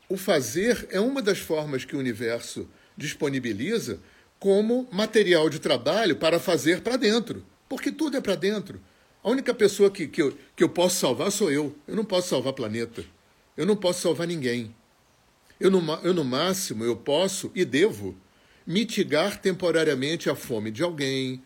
O 0.08 0.16
fazer 0.16 0.88
é 0.90 1.02
uma 1.02 1.22
das 1.22 1.40
formas 1.40 1.84
que 1.84 1.96
o 1.96 2.00
universo 2.00 2.70
disponibiliza 2.96 4.00
como 4.40 4.88
material 4.94 5.50
de 5.50 5.60
trabalho 5.60 6.16
para 6.16 6.40
fazer 6.40 6.80
para 6.80 6.96
dentro. 6.96 7.46
Porque 7.68 7.92
tudo 7.92 8.16
é 8.16 8.22
para 8.22 8.36
dentro. 8.36 8.80
A 9.22 9.30
única 9.30 9.54
pessoa 9.54 9.92
que, 9.92 10.08
que, 10.08 10.22
eu, 10.22 10.38
que 10.56 10.64
eu 10.64 10.70
posso 10.70 10.96
salvar 10.96 11.34
sou 11.34 11.52
eu. 11.52 11.76
Eu 11.86 11.98
não 11.98 12.06
posso 12.06 12.30
salvar 12.30 12.54
planeta. 12.54 13.04
Eu 13.58 13.66
não 13.66 13.76
posso 13.76 14.02
salvar 14.02 14.28
ninguém. 14.28 14.74
Eu 15.60 15.72
no, 15.72 15.82
eu, 16.04 16.14
no 16.14 16.24
máximo, 16.24 16.84
eu 16.84 16.96
posso 16.96 17.52
e 17.56 17.66
devo 17.66 18.16
mitigar 18.66 19.42
temporariamente 19.42 20.30
a 20.30 20.36
fome 20.36 20.70
de 20.70 20.84
alguém, 20.84 21.42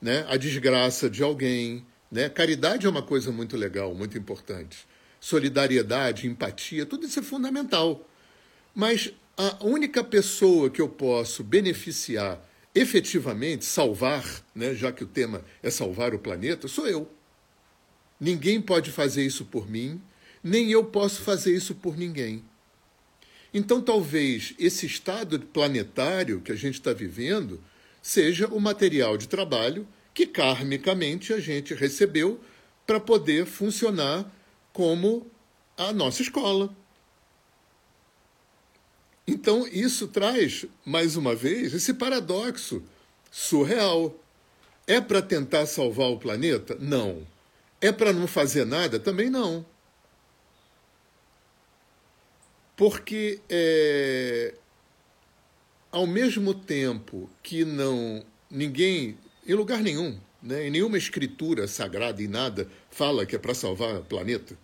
né? 0.00 0.26
a 0.28 0.36
desgraça 0.36 1.08
de 1.08 1.22
alguém. 1.22 1.84
Né? 2.12 2.28
Caridade 2.28 2.86
é 2.86 2.90
uma 2.90 3.02
coisa 3.02 3.32
muito 3.32 3.56
legal, 3.56 3.94
muito 3.94 4.18
importante. 4.18 4.86
Solidariedade, 5.18 6.26
empatia, 6.26 6.84
tudo 6.84 7.06
isso 7.06 7.18
é 7.18 7.22
fundamental. 7.22 8.06
Mas 8.74 9.12
a 9.36 9.64
única 9.64 10.04
pessoa 10.04 10.68
que 10.68 10.82
eu 10.82 10.88
posso 10.88 11.42
beneficiar 11.42 12.40
efetivamente, 12.74 13.64
salvar, 13.64 14.24
né, 14.54 14.74
já 14.74 14.90
que 14.90 15.04
o 15.04 15.06
tema 15.06 15.44
é 15.62 15.70
salvar 15.70 16.12
o 16.12 16.18
planeta, 16.18 16.66
sou 16.66 16.88
eu. 16.88 17.08
Ninguém 18.18 18.60
pode 18.60 18.90
fazer 18.90 19.24
isso 19.24 19.44
por 19.44 19.70
mim, 19.70 20.00
nem 20.44 20.70
eu 20.70 20.84
posso 20.84 21.22
fazer 21.22 21.56
isso 21.56 21.74
por 21.74 21.96
ninguém. 21.96 22.44
Então, 23.52 23.80
talvez 23.80 24.54
esse 24.58 24.84
estado 24.84 25.40
planetário 25.40 26.42
que 26.42 26.52
a 26.52 26.56
gente 26.56 26.74
está 26.74 26.92
vivendo 26.92 27.62
seja 28.02 28.46
o 28.48 28.60
material 28.60 29.16
de 29.16 29.26
trabalho 29.26 29.88
que 30.12 30.26
karmicamente 30.26 31.32
a 31.32 31.40
gente 31.40 31.72
recebeu 31.72 32.38
para 32.86 33.00
poder 33.00 33.46
funcionar 33.46 34.30
como 34.72 35.26
a 35.76 35.92
nossa 35.92 36.20
escola. 36.20 36.74
Então, 39.26 39.66
isso 39.66 40.08
traz, 40.08 40.66
mais 40.84 41.16
uma 41.16 41.34
vez, 41.34 41.72
esse 41.72 41.94
paradoxo 41.94 42.82
surreal. 43.30 44.14
É 44.86 45.00
para 45.00 45.22
tentar 45.22 45.64
salvar 45.64 46.10
o 46.10 46.18
planeta? 46.18 46.76
Não. 46.78 47.26
É 47.80 47.90
para 47.90 48.12
não 48.12 48.26
fazer 48.26 48.66
nada? 48.66 49.00
Também 49.00 49.30
não. 49.30 49.64
Porque, 52.76 53.40
é, 53.48 54.54
ao 55.92 56.06
mesmo 56.06 56.52
tempo 56.52 57.30
que 57.42 57.64
não 57.64 58.24
ninguém, 58.50 59.16
em 59.46 59.54
lugar 59.54 59.82
nenhum, 59.82 60.18
né, 60.42 60.66
em 60.66 60.70
nenhuma 60.70 60.98
escritura 60.98 61.66
sagrada 61.66 62.22
e 62.22 62.28
nada, 62.28 62.68
fala 62.90 63.24
que 63.24 63.36
é 63.36 63.38
para 63.38 63.54
salvar 63.54 63.96
o 63.96 64.04
planeta, 64.04 64.58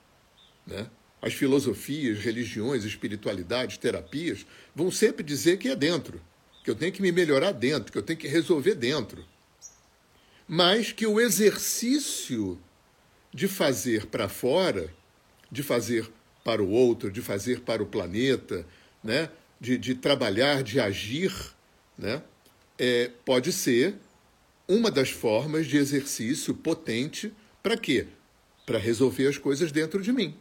né? 0.66 0.88
as 1.22 1.34
filosofias, 1.34 2.18
religiões, 2.18 2.84
espiritualidades, 2.84 3.76
terapias, 3.76 4.46
vão 4.74 4.90
sempre 4.90 5.22
dizer 5.22 5.58
que 5.58 5.68
é 5.68 5.76
dentro, 5.76 6.20
que 6.64 6.70
eu 6.70 6.74
tenho 6.74 6.92
que 6.92 7.02
me 7.02 7.12
melhorar 7.12 7.52
dentro, 7.52 7.92
que 7.92 7.98
eu 7.98 8.02
tenho 8.02 8.18
que 8.18 8.28
resolver 8.28 8.74
dentro. 8.74 9.24
Mas 10.48 10.92
que 10.92 11.06
o 11.06 11.20
exercício 11.20 12.58
de 13.32 13.46
fazer 13.46 14.06
para 14.06 14.28
fora, 14.28 14.92
de 15.50 15.62
fazer 15.62 16.10
para 16.44 16.62
o 16.62 16.70
outro, 16.70 17.10
de 17.10 17.20
fazer 17.20 17.60
para 17.60 17.82
o 17.82 17.86
planeta, 17.86 18.66
né? 19.02 19.30
de, 19.60 19.76
de 19.76 19.94
trabalhar, 19.94 20.62
de 20.62 20.80
agir, 20.80 21.32
né? 21.98 22.22
é, 22.78 23.10
pode 23.24 23.52
ser 23.52 23.94
uma 24.66 24.90
das 24.90 25.10
formas 25.10 25.66
de 25.66 25.76
exercício 25.76 26.54
potente 26.54 27.32
para 27.62 27.76
quê? 27.76 28.06
Para 28.64 28.78
resolver 28.78 29.26
as 29.26 29.36
coisas 29.36 29.70
dentro 29.70 30.00
de 30.00 30.12
mim 30.12 30.34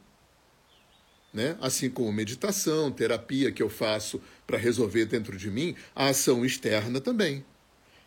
né? 1.34 1.58
assim 1.62 1.90
como 1.90 2.12
meditação, 2.12 2.92
terapia 2.92 3.52
que 3.52 3.62
eu 3.62 3.70
faço 3.70 4.22
para 4.46 4.58
resolver 4.58 5.06
dentro 5.06 5.38
de 5.38 5.50
mim, 5.50 5.76
a 5.96 6.08
ação 6.08 6.46
externa 6.46 7.00
também. 7.00 7.46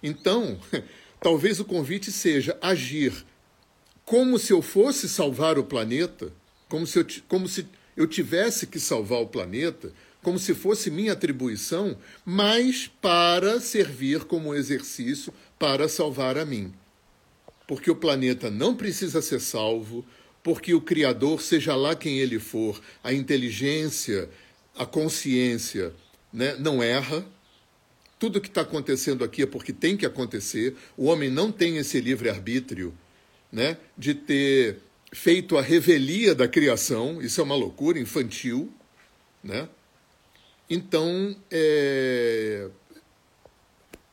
Então, 0.02 0.58
talvez 1.20 1.61
o 1.61 1.64
convite 1.64 2.11
seja 2.11 2.58
agir 2.61 3.25
como 4.04 4.38
se 4.38 4.52
eu 4.52 4.61
fosse 4.61 5.08
salvar 5.08 5.58
o 5.58 5.64
planeta, 5.64 6.32
como 6.68 6.87
se 6.87 6.99
eu, 6.99 7.06
como 7.28 7.49
se 7.49 7.66
eu 7.96 8.06
tivesse 8.06 8.66
que 8.66 8.80
salvar 8.80 9.20
o 9.20 9.26
planeta, 9.26 9.92
como 10.22 10.38
se 10.38 10.54
fosse 10.54 10.90
minha 10.90 11.12
atribuição, 11.12 11.96
mas 12.25 12.90
para 13.00 13.61
servir 13.61 14.25
como 14.25 14.54
exercício 14.54 15.32
para 15.58 15.88
salvar 15.88 16.38
a 16.38 16.44
mim. 16.44 16.72
Porque 17.66 17.90
o 17.90 17.96
planeta 17.96 18.50
não 18.50 18.75
precisa 18.75 19.20
ser 19.20 19.40
salvo, 19.40 20.04
porque 20.42 20.75
o 20.75 20.80
Criador, 20.80 21.40
seja 21.40 21.75
lá 21.75 21.94
quem 21.94 22.18
ele 22.18 22.38
for, 22.38 22.80
a 23.02 23.12
inteligência, 23.12 24.28
a 24.76 24.87
consciência, 24.87 25.92
né, 26.32 26.56
não 26.58 26.82
erra. 26.82 27.25
Tudo 28.18 28.40
que 28.40 28.49
está 28.49 28.62
acontecendo 28.62 29.25
aqui 29.25 29.42
é 29.42 29.46
porque 29.46 29.72
tem 29.72 29.96
que 29.96 30.06
acontecer. 30.06 30.76
O 30.96 31.06
homem 31.06 31.30
não 31.30 31.50
tem 31.50 31.76
esse 31.78 32.00
livre-arbítrio 32.00 32.94
né, 33.50 33.76
de 33.99 34.14
ter 34.14 34.78
feito 35.12 35.59
a 35.59 35.62
revelia 35.62 36.35
da 36.35 36.49
criação, 36.49 37.21
isso 37.21 37.40
é 37.40 37.45
uma 37.45 37.54
loucura 37.54 37.99
infantil. 37.99 38.73
né? 39.45 39.69
Então, 40.69 41.37
é, 41.50 42.69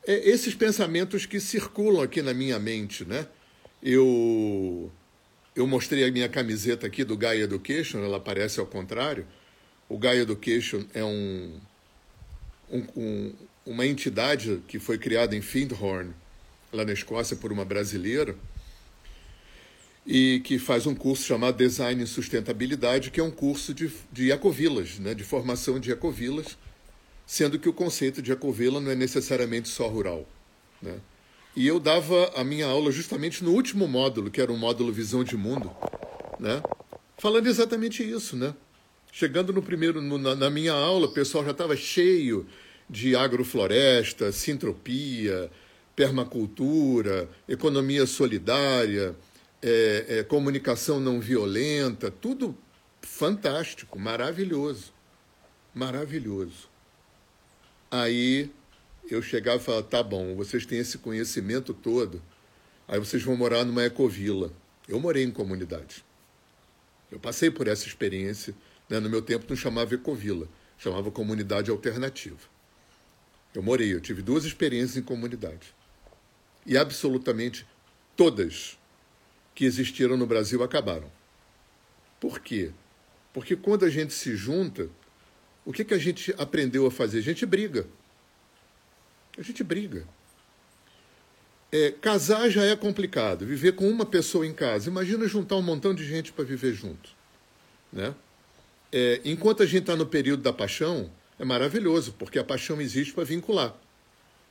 é 0.06 0.28
esses 0.28 0.54
pensamentos 0.54 1.24
que 1.24 1.40
circulam 1.40 2.02
aqui 2.02 2.20
na 2.20 2.34
minha 2.34 2.58
mente, 2.58 3.04
né? 3.04 3.26
Eu 3.82 4.92
eu 5.56 5.66
mostrei 5.66 6.04
a 6.04 6.12
minha 6.12 6.28
camiseta 6.28 6.86
aqui 6.86 7.04
do 7.04 7.16
Gaia 7.16 7.42
Education, 7.42 7.98
ela 7.98 8.18
aparece 8.18 8.60
ao 8.60 8.66
contrário. 8.66 9.26
O 9.88 9.98
Gaia 9.98 10.20
Education 10.20 10.84
é 10.94 11.04
um, 11.04 11.60
um, 12.70 12.84
um, 12.96 13.34
uma 13.66 13.86
entidade 13.86 14.62
que 14.68 14.78
foi 14.78 14.96
criada 14.96 15.34
em 15.34 15.42
Findhorn, 15.42 16.12
lá 16.72 16.84
na 16.84 16.92
Escócia, 16.92 17.36
por 17.36 17.50
uma 17.52 17.64
brasileira, 17.64 18.36
e 20.12 20.40
que 20.40 20.58
faz 20.58 20.88
um 20.88 20.94
curso 20.94 21.22
chamado 21.22 21.56
Design 21.56 22.02
e 22.02 22.06
Sustentabilidade, 22.06 23.12
que 23.12 23.20
é 23.20 23.22
um 23.22 23.30
curso 23.30 23.72
de, 23.72 23.92
de 24.10 24.32
ecovilas, 24.32 24.98
né, 24.98 25.14
de 25.14 25.22
formação 25.22 25.78
de 25.78 25.92
ecovilas, 25.92 26.58
sendo 27.24 27.60
que 27.60 27.68
o 27.68 27.72
conceito 27.72 28.20
de 28.20 28.32
ecovila 28.32 28.80
não 28.80 28.90
é 28.90 28.96
necessariamente 28.96 29.68
só 29.68 29.86
rural. 29.86 30.28
Né? 30.82 30.96
E 31.54 31.64
eu 31.64 31.78
dava 31.78 32.32
a 32.34 32.42
minha 32.42 32.66
aula 32.66 32.90
justamente 32.90 33.44
no 33.44 33.52
último 33.52 33.86
módulo, 33.86 34.32
que 34.32 34.40
era 34.40 34.50
o 34.50 34.58
módulo 34.58 34.92
Visão 34.92 35.22
de 35.22 35.36
Mundo, 35.36 35.70
né? 36.40 36.60
falando 37.16 37.46
exatamente 37.46 38.02
isso. 38.02 38.34
Né? 38.34 38.52
Chegando 39.12 39.52
no 39.52 39.62
primeiro, 39.62 40.02
no, 40.02 40.18
na, 40.18 40.34
na 40.34 40.50
minha 40.50 40.72
aula, 40.72 41.06
o 41.06 41.12
pessoal 41.12 41.44
já 41.44 41.52
estava 41.52 41.76
cheio 41.76 42.48
de 42.88 43.14
agrofloresta, 43.14 44.32
sintropia, 44.32 45.48
permacultura, 45.94 47.28
economia 47.48 48.06
solidária, 48.06 49.14
é, 49.62 50.06
é, 50.08 50.22
comunicação 50.22 51.00
não 51.00 51.20
violenta, 51.20 52.10
tudo 52.10 52.56
fantástico, 53.02 53.98
maravilhoso. 53.98 54.92
Maravilhoso. 55.74 56.68
Aí 57.90 58.50
eu 59.10 59.22
chegava 59.22 59.60
e 59.60 59.64
falava: 59.64 59.82
tá 59.84 60.02
bom, 60.02 60.34
vocês 60.34 60.64
têm 60.66 60.78
esse 60.78 60.98
conhecimento 60.98 61.74
todo, 61.74 62.22
aí 62.88 62.98
vocês 62.98 63.22
vão 63.22 63.36
morar 63.36 63.64
numa 63.64 63.84
ecovila. 63.84 64.52
Eu 64.88 64.98
morei 64.98 65.24
em 65.24 65.30
comunidade. 65.30 66.04
Eu 67.10 67.18
passei 67.18 67.50
por 67.50 67.68
essa 67.68 67.86
experiência. 67.86 68.54
Né? 68.88 68.98
No 68.98 69.08
meu 69.08 69.22
tempo 69.22 69.46
não 69.48 69.56
chamava 69.56 69.94
ecovila, 69.94 70.48
chamava 70.78 71.10
comunidade 71.10 71.70
alternativa. 71.70 72.38
Eu 73.54 73.62
morei, 73.62 73.92
eu 73.92 74.00
tive 74.00 74.22
duas 74.22 74.44
experiências 74.44 74.96
em 74.96 75.02
comunidade. 75.02 75.74
E 76.66 76.76
absolutamente 76.76 77.66
todas 78.16 78.78
que 79.60 79.66
existiram 79.66 80.16
no 80.16 80.26
Brasil 80.26 80.62
acabaram. 80.62 81.12
Por 82.18 82.40
quê? 82.40 82.70
Porque 83.30 83.54
quando 83.54 83.84
a 83.84 83.90
gente 83.90 84.14
se 84.14 84.34
junta, 84.34 84.88
o 85.66 85.70
que, 85.70 85.84
que 85.84 85.92
a 85.92 85.98
gente 85.98 86.34
aprendeu 86.38 86.86
a 86.86 86.90
fazer? 86.90 87.18
A 87.18 87.22
gente 87.22 87.44
briga. 87.44 87.86
A 89.36 89.42
gente 89.42 89.62
briga. 89.62 90.08
É, 91.70 91.90
casar 91.90 92.48
já 92.48 92.64
é 92.64 92.74
complicado, 92.74 93.44
viver 93.44 93.72
com 93.72 93.86
uma 93.86 94.06
pessoa 94.06 94.46
em 94.46 94.54
casa. 94.54 94.88
Imagina 94.88 95.28
juntar 95.28 95.56
um 95.56 95.62
montão 95.62 95.94
de 95.94 96.06
gente 96.06 96.32
para 96.32 96.42
viver 96.42 96.72
junto. 96.72 97.10
Né? 97.92 98.14
É, 98.90 99.20
enquanto 99.26 99.62
a 99.62 99.66
gente 99.66 99.82
está 99.82 99.94
no 99.94 100.06
período 100.06 100.42
da 100.42 100.54
paixão, 100.54 101.12
é 101.38 101.44
maravilhoso, 101.44 102.14
porque 102.18 102.38
a 102.38 102.44
paixão 102.44 102.80
existe 102.80 103.12
para 103.12 103.24
vincular. 103.24 103.76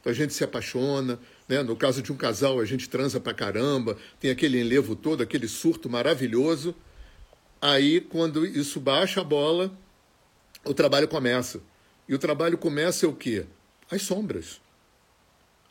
Então 0.01 0.11
a 0.11 0.15
gente 0.15 0.35
se 0.35 0.43
apaixona, 0.43 1.19
né? 1.49 1.63
no 1.63 1.75
caso 1.75 2.01
de 2.03 2.11
um 2.11 2.15
casal, 2.15 2.59
a 2.59 2.65
gente 2.65 2.87
transa 2.87 3.19
pra 3.19 3.33
caramba, 3.33 3.97
tem 4.19 4.29
aquele 4.29 4.61
enlevo 4.61 4.95
todo, 4.95 5.23
aquele 5.23 5.47
surto 5.47 5.89
maravilhoso. 5.89 6.75
Aí, 7.59 7.99
quando 7.99 8.45
isso 8.45 8.79
baixa 8.79 9.21
a 9.21 9.23
bola, 9.23 9.75
o 10.63 10.73
trabalho 10.73 11.07
começa. 11.07 11.59
E 12.07 12.13
o 12.13 12.19
trabalho 12.19 12.57
começa 12.57 13.05
é 13.05 13.09
o 13.09 13.13
quê? 13.13 13.45
As 13.89 14.03
sombras. 14.03 14.61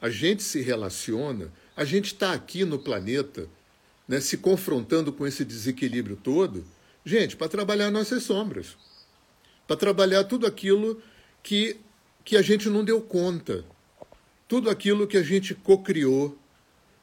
A 0.01 0.11
gente 0.11 0.43
se 0.43 0.61
relaciona, 0.61 1.53
a 1.77 1.85
gente 1.85 2.07
está 2.07 2.33
aqui 2.33 2.65
no 2.65 2.79
planeta, 2.79 3.49
né, 4.07 4.21
se 4.21 4.37
confrontando 4.37 5.13
com 5.13 5.27
esse 5.27 5.45
desequilíbrio 5.45 6.17
todo, 6.17 6.65
gente, 7.05 7.37
para 7.37 7.49
trabalhar 7.49 7.91
nossas 7.91 8.25
sombras. 8.25 8.77
Para 9.67 9.77
trabalhar 9.77 10.25
tudo 10.25 10.47
aquilo 10.47 11.01
que, 11.43 11.77
que 12.25 12.37
a 12.37 12.43
gente 12.43 12.69
não 12.69 12.85
deu 12.85 13.01
conta 13.01 13.65
tudo 14.49 14.71
aquilo 14.71 15.07
que 15.07 15.19
a 15.19 15.23
gente 15.23 15.55
co-criou, 15.55 16.37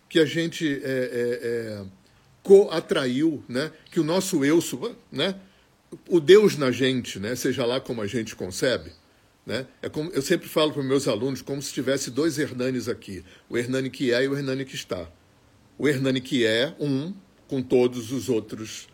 que 0.10 0.19
a 0.19 0.25
gente 0.25 0.81
é, 0.84 0.89
é, 0.89 1.39
é, 1.43 1.86
co-atraiu, 2.41 3.43
né? 3.47 3.71
que 3.91 3.99
o 3.99 4.03
nosso 4.03 4.43
eu, 4.43 4.60
né? 5.12 5.39
o 6.10 6.19
Deus 6.19 6.58
na 6.58 6.71
gente, 6.71 7.19
né? 7.19 7.36
seja 7.36 7.65
lá 7.65 7.79
como 7.79 8.01
a 8.01 8.08
gente 8.08 8.36
concebe. 8.36 8.91
Né? 9.45 9.67
É 9.79 9.88
como, 9.88 10.10
eu 10.10 10.23
sempre 10.23 10.47
falo 10.47 10.73
para 10.73 10.81
meus 10.81 11.08
alunos 11.08 11.43
como 11.43 11.62
se 11.62 11.71
tivesse 11.71 12.10
dois 12.10 12.39
Hernanes 12.39 12.89
aqui, 12.89 13.23
o 13.47 13.55
Hernani 13.55 13.91
que 13.91 14.12
é 14.12 14.23
e 14.23 14.27
o 14.27 14.36
Hernani 14.36 14.65
que 14.65 14.75
está. 14.75 15.08
O 15.77 15.88
Hernani 15.88 16.19
que 16.19 16.43
é 16.45 16.75
um, 16.79 17.13
com 17.47 17.62
todos 17.62 18.12
os 18.12 18.27
outros 18.27 18.88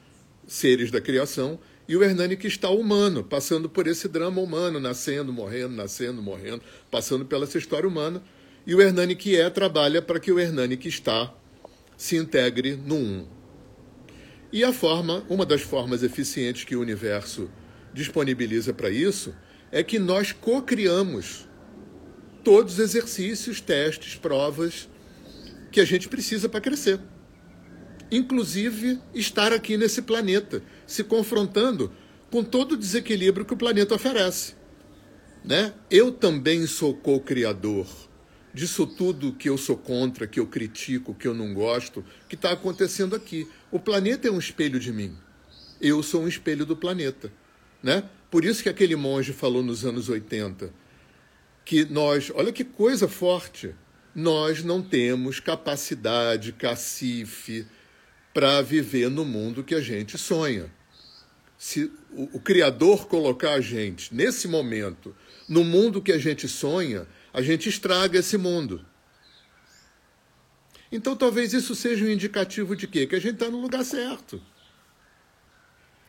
seres 0.45 0.91
da 0.91 0.99
criação, 0.99 1.57
e 1.87 1.95
o 1.95 2.03
Hernani 2.03 2.35
que 2.35 2.47
está 2.47 2.69
humano, 2.69 3.23
passando 3.23 3.69
por 3.69 3.87
esse 3.87 4.07
drama 4.07 4.41
humano, 4.41 4.79
nascendo, 4.79 5.31
morrendo, 5.31 5.73
nascendo, 5.73 6.21
morrendo, 6.21 6.61
passando 6.89 7.25
pela 7.25 7.45
essa 7.45 7.57
história 7.57 7.87
humana, 7.87 8.21
e 8.65 8.75
o 8.75 8.81
Hernani 8.81 9.15
que 9.15 9.35
é 9.35 9.49
trabalha 9.49 10.01
para 10.01 10.19
que 10.19 10.31
o 10.31 10.39
Hernani 10.39 10.77
que 10.77 10.87
está 10.87 11.33
se 11.97 12.15
integre 12.15 12.75
no 12.75 12.95
um. 12.95 13.27
E 14.51 14.63
a 14.63 14.73
forma, 14.73 15.23
uma 15.29 15.45
das 15.45 15.61
formas 15.61 16.03
eficientes 16.03 16.63
que 16.63 16.75
o 16.75 16.81
universo 16.81 17.49
disponibiliza 17.93 18.73
para 18.73 18.89
isso 18.89 19.33
é 19.71 19.81
que 19.81 19.97
nós 19.97 20.31
co-criamos 20.31 21.47
todos 22.43 22.73
os 22.73 22.79
exercícios, 22.79 23.61
testes, 23.61 24.15
provas 24.15 24.89
que 25.71 25.79
a 25.79 25.85
gente 25.85 26.09
precisa 26.09 26.49
para 26.49 26.59
crescer. 26.59 26.99
Inclusive 28.11 28.99
estar 29.13 29.53
aqui 29.53 29.77
nesse 29.77 30.01
planeta, 30.01 30.61
se 30.85 31.03
confrontando 31.03 31.91
com 32.29 32.43
todo 32.43 32.73
o 32.73 32.77
desequilíbrio 32.77 33.45
que 33.45 33.53
o 33.53 33.57
planeta 33.57 33.95
oferece. 33.95 34.55
Né? 35.45 35.73
Eu 35.89 36.11
também 36.11 36.67
sou 36.67 36.93
co-criador 36.93 37.87
disso 38.53 38.85
tudo 38.85 39.33
que 39.33 39.49
eu 39.49 39.57
sou 39.57 39.77
contra, 39.77 40.27
que 40.27 40.39
eu 40.39 40.47
critico, 40.47 41.13
que 41.13 41.27
eu 41.27 41.33
não 41.33 41.53
gosto, 41.53 42.03
que 42.27 42.35
está 42.35 42.51
acontecendo 42.51 43.15
aqui. 43.15 43.47
O 43.71 43.79
planeta 43.79 44.27
é 44.27 44.31
um 44.31 44.39
espelho 44.39 44.79
de 44.79 44.91
mim. 44.91 45.15
Eu 45.79 46.03
sou 46.03 46.23
um 46.23 46.27
espelho 46.27 46.65
do 46.65 46.75
planeta. 46.75 47.31
Né? 47.81 48.03
Por 48.29 48.45
isso 48.45 48.61
que 48.61 48.69
aquele 48.69 48.95
monge 48.95 49.33
falou 49.33 49.63
nos 49.63 49.85
anos 49.85 50.09
80 50.09 50.81
que 51.63 51.85
nós, 51.85 52.31
olha 52.33 52.51
que 52.51 52.63
coisa 52.63 53.07
forte, 53.07 53.73
nós 54.13 54.63
não 54.63 54.81
temos 54.81 55.39
capacidade, 55.39 56.51
cacife 56.51 57.65
para 58.33 58.61
viver 58.61 59.09
no 59.09 59.23
mundo 59.23 59.63
que 59.63 59.75
a 59.75 59.81
gente 59.81 60.17
sonha. 60.17 60.71
Se 61.57 61.91
o, 62.11 62.37
o 62.37 62.39
Criador 62.39 63.07
colocar 63.07 63.53
a 63.53 63.61
gente 63.61 64.13
nesse 64.13 64.47
momento 64.47 65.15
no 65.47 65.63
mundo 65.63 66.01
que 66.01 66.11
a 66.11 66.17
gente 66.17 66.47
sonha, 66.47 67.07
a 67.33 67.41
gente 67.41 67.69
estraga 67.69 68.19
esse 68.19 68.37
mundo. 68.37 68.85
Então 70.91 71.15
talvez 71.15 71.53
isso 71.53 71.73
seja 71.73 72.03
um 72.03 72.09
indicativo 72.09 72.75
de 72.75 72.87
quê? 72.87 73.07
Que 73.07 73.15
a 73.15 73.19
gente 73.19 73.35
está 73.35 73.49
no 73.49 73.61
lugar 73.61 73.83
certo. 73.85 74.41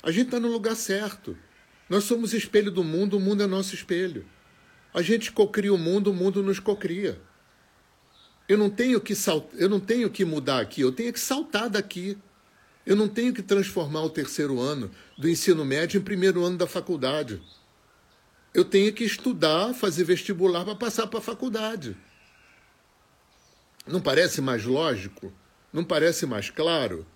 A 0.02 0.10
gente 0.10 0.26
está 0.26 0.40
no 0.40 0.48
lugar 0.48 0.74
certo. 0.74 1.38
Nós 1.88 2.04
somos 2.04 2.34
espelho 2.34 2.70
do 2.70 2.82
mundo, 2.82 3.16
o 3.16 3.20
mundo 3.20 3.42
é 3.42 3.46
nosso 3.46 3.74
espelho. 3.74 4.26
A 4.92 5.00
gente 5.00 5.30
cocria 5.30 5.72
o 5.72 5.78
mundo, 5.78 6.10
o 6.10 6.14
mundo 6.14 6.42
nos 6.42 6.58
cocria. 6.58 7.20
Eu 8.48 8.58
não 8.58 8.68
tenho 8.68 9.00
que 9.00 9.14
eu 9.54 9.68
não 9.68 9.78
tenho 9.78 10.10
que 10.10 10.24
mudar 10.24 10.60
aqui, 10.60 10.80
eu 10.80 10.90
tenho 10.90 11.12
que 11.12 11.20
saltar 11.20 11.70
daqui. 11.70 12.18
Eu 12.84 12.96
não 12.96 13.08
tenho 13.08 13.32
que 13.32 13.42
transformar 13.42 14.02
o 14.02 14.10
terceiro 14.10 14.58
ano 14.58 14.90
do 15.16 15.28
ensino 15.28 15.64
médio 15.64 15.98
em 15.98 16.02
primeiro 16.02 16.44
ano 16.44 16.58
da 16.58 16.66
faculdade 16.66 17.40
eu 18.54 18.64
tenho 18.64 18.92
que 18.92 19.04
estudar, 19.04 19.72
fazer 19.74 20.04
vestibular 20.04 20.64
para 20.64 20.74
passar 20.74 21.06
para 21.06 21.18
a 21.18 21.22
faculdade. 21.22 21.96
Não 23.86 24.00
parece 24.00 24.40
mais 24.40 24.64
lógico? 24.64 25.32
Não 25.72 25.82
parece 25.82 26.26
mais 26.26 26.50
claro? 26.50 27.06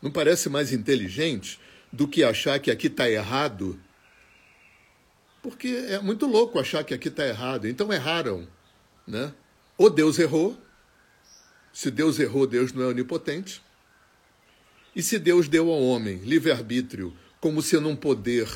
Não 0.00 0.10
parece 0.10 0.48
mais 0.48 0.72
inteligente 0.72 1.60
do 1.92 2.08
que 2.08 2.24
achar 2.24 2.58
que 2.58 2.70
aqui 2.70 2.86
está 2.86 3.08
errado? 3.08 3.78
Porque 5.42 5.68
é 5.68 6.00
muito 6.00 6.26
louco 6.26 6.58
achar 6.58 6.82
que 6.84 6.94
aqui 6.94 7.08
está 7.08 7.26
errado. 7.26 7.68
Então 7.68 7.92
erraram. 7.92 8.48
Né? 9.06 9.32
Ou 9.76 9.90
Deus 9.90 10.18
errou. 10.18 10.56
Se 11.72 11.90
Deus 11.90 12.18
errou, 12.18 12.46
Deus 12.46 12.72
não 12.72 12.82
é 12.82 12.86
onipotente. 12.86 13.62
E 14.96 15.02
se 15.02 15.18
Deus 15.18 15.48
deu 15.48 15.70
ao 15.70 15.80
homem 15.80 16.16
livre-arbítrio 16.16 17.16
como 17.40 17.62
sendo 17.62 17.88
um 17.88 17.94
poder 17.94 18.48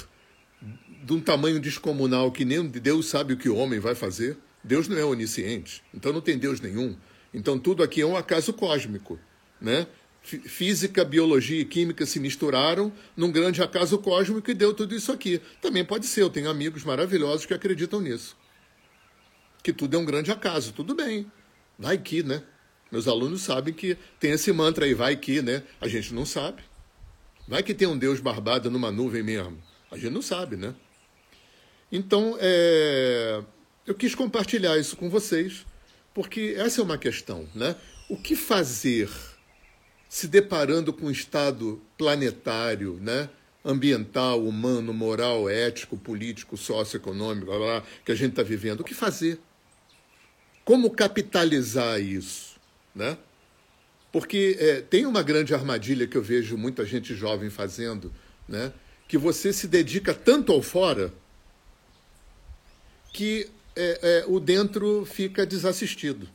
de 1.02 1.12
um 1.12 1.20
tamanho 1.20 1.58
descomunal 1.58 2.30
que 2.30 2.44
nem 2.44 2.64
Deus 2.66 3.06
sabe 3.06 3.34
o 3.34 3.36
que 3.36 3.48
o 3.48 3.56
homem 3.56 3.80
vai 3.80 3.94
fazer. 3.94 4.38
Deus 4.62 4.86
não 4.86 4.96
é 4.96 5.04
onisciente, 5.04 5.82
então 5.92 6.12
não 6.12 6.20
tem 6.20 6.38
Deus 6.38 6.60
nenhum. 6.60 6.96
Então 7.34 7.58
tudo 7.58 7.82
aqui 7.82 8.00
é 8.00 8.06
um 8.06 8.16
acaso 8.16 8.52
cósmico, 8.52 9.18
né? 9.60 9.86
Física, 10.22 11.04
biologia 11.04 11.60
e 11.60 11.64
química 11.64 12.06
se 12.06 12.20
misturaram 12.20 12.92
num 13.16 13.32
grande 13.32 13.60
acaso 13.60 13.98
cósmico 13.98 14.48
e 14.48 14.54
deu 14.54 14.72
tudo 14.72 14.94
isso 14.94 15.10
aqui. 15.10 15.40
Também 15.60 15.84
pode 15.84 16.06
ser, 16.06 16.22
eu 16.22 16.30
tenho 16.30 16.48
amigos 16.48 16.84
maravilhosos 16.84 17.44
que 17.44 17.52
acreditam 17.52 18.00
nisso. 18.00 18.36
Que 19.64 19.72
tudo 19.72 19.96
é 19.96 19.98
um 19.98 20.04
grande 20.04 20.30
acaso, 20.30 20.72
tudo 20.72 20.94
bem. 20.94 21.26
Vai 21.76 21.98
que, 21.98 22.22
né? 22.22 22.44
Meus 22.92 23.08
alunos 23.08 23.42
sabem 23.42 23.74
que 23.74 23.96
tem 24.20 24.30
esse 24.30 24.52
mantra 24.52 24.84
aí, 24.84 24.94
vai 24.94 25.16
que, 25.16 25.42
né? 25.42 25.64
A 25.80 25.88
gente 25.88 26.14
não 26.14 26.24
sabe. 26.24 26.62
Vai 27.48 27.64
que 27.64 27.74
tem 27.74 27.88
um 27.88 27.98
Deus 27.98 28.20
barbado 28.20 28.70
numa 28.70 28.92
nuvem 28.92 29.24
mesmo. 29.24 29.58
A 29.90 29.96
gente 29.96 30.12
não 30.12 30.22
sabe, 30.22 30.56
né? 30.56 30.72
Então, 31.92 32.36
é... 32.40 33.42
eu 33.86 33.94
quis 33.94 34.14
compartilhar 34.14 34.78
isso 34.78 34.96
com 34.96 35.10
vocês, 35.10 35.66
porque 36.14 36.54
essa 36.56 36.80
é 36.80 36.84
uma 36.84 36.96
questão, 36.96 37.46
né? 37.54 37.76
O 38.08 38.16
que 38.16 38.34
fazer 38.34 39.10
se 40.08 40.26
deparando 40.26 40.92
com 40.92 41.06
um 41.06 41.10
estado 41.10 41.80
planetário, 41.96 42.98
né? 43.00 43.28
ambiental, 43.64 44.44
humano, 44.44 44.92
moral, 44.92 45.48
ético, 45.48 45.96
político, 45.96 46.56
socioeconômico, 46.56 47.46
blá, 47.46 47.58
blá, 47.58 47.82
que 48.04 48.10
a 48.10 48.14
gente 48.14 48.30
está 48.30 48.42
vivendo. 48.42 48.80
O 48.80 48.84
que 48.84 48.94
fazer? 48.94 49.38
Como 50.64 50.90
capitalizar 50.90 52.00
isso? 52.00 52.56
Né? 52.94 53.16
Porque 54.10 54.56
é, 54.58 54.80
tem 54.80 55.06
uma 55.06 55.22
grande 55.22 55.54
armadilha 55.54 56.06
que 56.06 56.16
eu 56.16 56.22
vejo 56.22 56.56
muita 56.56 56.84
gente 56.84 57.14
jovem 57.14 57.50
fazendo, 57.50 58.12
né? 58.48 58.72
que 59.08 59.16
você 59.16 59.52
se 59.52 59.68
dedica 59.68 60.12
tanto 60.12 60.52
ao 60.52 60.62
fora 60.62 61.12
que 63.12 63.48
é, 63.76 63.98
é, 64.02 64.24
o 64.26 64.40
dentro 64.40 65.04
fica 65.04 65.44
desassistido. 65.44 66.28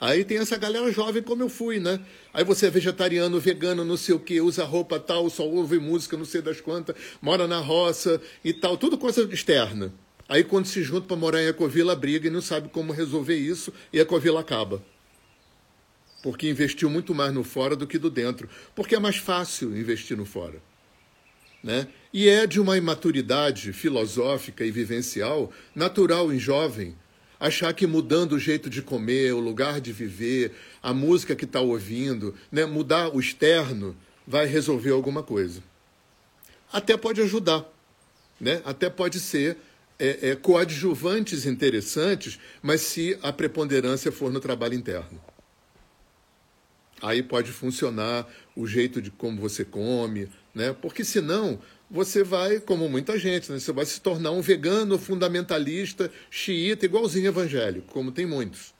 Aí 0.00 0.24
tem 0.24 0.38
essa 0.38 0.56
galera 0.56 0.92
jovem 0.92 1.22
como 1.22 1.42
eu 1.42 1.48
fui, 1.48 1.80
né? 1.80 2.00
Aí 2.32 2.44
você 2.44 2.66
é 2.66 2.70
vegetariano, 2.70 3.40
vegano, 3.40 3.84
não 3.84 3.96
sei 3.96 4.14
o 4.14 4.20
que, 4.20 4.40
usa 4.40 4.64
roupa 4.64 5.00
tal, 5.00 5.28
só 5.28 5.44
ouve 5.44 5.78
música, 5.78 6.16
não 6.16 6.24
sei 6.24 6.40
das 6.40 6.60
quantas, 6.60 6.94
mora 7.20 7.48
na 7.48 7.58
roça 7.58 8.20
e 8.44 8.52
tal, 8.52 8.76
tudo 8.76 8.96
coisa 8.96 9.22
externa. 9.32 9.92
Aí 10.28 10.44
quando 10.44 10.66
se 10.66 10.82
junta 10.82 11.06
para 11.06 11.16
morar 11.16 11.42
em 11.42 11.48
Ecovila, 11.48 11.96
briga 11.96 12.28
e 12.28 12.30
não 12.30 12.40
sabe 12.40 12.68
como 12.68 12.92
resolver 12.92 13.36
isso 13.36 13.72
e 13.92 13.98
Ecovila 13.98 14.40
acaba. 14.40 14.82
Porque 16.22 16.48
investiu 16.48 16.90
muito 16.90 17.14
mais 17.14 17.32
no 17.32 17.42
fora 17.42 17.74
do 17.74 17.86
que 17.86 17.98
do 17.98 18.10
dentro. 18.10 18.48
Porque 18.74 18.94
é 18.94 18.98
mais 18.98 19.16
fácil 19.16 19.76
investir 19.76 20.16
no 20.16 20.24
fora. 20.24 20.60
Né? 21.62 21.88
E 22.12 22.28
é 22.28 22.46
de 22.46 22.60
uma 22.60 22.76
imaturidade 22.76 23.72
filosófica 23.72 24.64
e 24.64 24.70
vivencial 24.70 25.52
natural 25.74 26.32
em 26.32 26.38
jovem 26.38 26.94
achar 27.38 27.72
que 27.72 27.86
mudando 27.86 28.32
o 28.32 28.38
jeito 28.38 28.68
de 28.68 28.82
comer, 28.82 29.32
o 29.32 29.40
lugar 29.40 29.80
de 29.80 29.92
viver, 29.92 30.52
a 30.82 30.92
música 30.92 31.36
que 31.36 31.44
está 31.44 31.60
ouvindo, 31.60 32.34
né, 32.50 32.64
mudar 32.64 33.14
o 33.14 33.20
externo, 33.20 33.96
vai 34.26 34.46
resolver 34.46 34.90
alguma 34.90 35.22
coisa. 35.22 35.62
Até 36.72 36.96
pode 36.96 37.20
ajudar, 37.22 37.64
né? 38.40 38.60
até 38.64 38.90
pode 38.90 39.20
ser 39.20 39.56
é, 39.98 40.30
é, 40.30 40.36
coadjuvantes 40.36 41.46
interessantes, 41.46 42.38
mas 42.60 42.82
se 42.82 43.18
a 43.22 43.32
preponderância 43.32 44.12
for 44.12 44.30
no 44.30 44.38
trabalho 44.38 44.74
interno. 44.74 45.20
Aí 47.00 47.22
pode 47.22 47.52
funcionar 47.52 48.28
o 48.54 48.66
jeito 48.66 49.00
de 49.00 49.10
como 49.10 49.40
você 49.40 49.64
come, 49.64 50.28
né? 50.54 50.74
porque 50.80 51.04
senão 51.04 51.58
você 51.90 52.22
vai, 52.22 52.60
como 52.60 52.88
muita 52.88 53.18
gente, 53.18 53.50
né? 53.50 53.58
você 53.58 53.72
vai 53.72 53.86
se 53.86 54.00
tornar 54.00 54.30
um 54.30 54.42
vegano 54.42 54.98
fundamentalista, 54.98 56.10
xiita, 56.30 56.84
igualzinho 56.84 57.28
evangélico, 57.28 57.86
como 57.92 58.12
tem 58.12 58.26
muitos. 58.26 58.74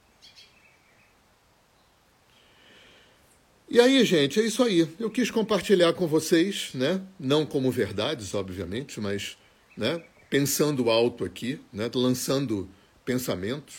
E 3.71 3.81
aí, 3.81 4.03
gente, 4.05 4.41
é 4.41 4.45
isso 4.45 4.63
aí. 4.63 4.89
Eu 4.99 5.11
quis 5.11 5.31
compartilhar 5.31 5.93
com 5.93 6.07
vocês, 6.07 6.71
né? 6.73 7.03
não 7.21 7.45
como 7.45 7.71
verdades, 7.71 8.33
obviamente, 8.35 8.99
mas 8.99 9.37
né? 9.77 10.03
pensando 10.31 10.91
alto 10.91 11.25
aqui, 11.25 11.61
né? 11.71 11.91
lançando 11.95 12.69
pensamentos. 13.05 13.77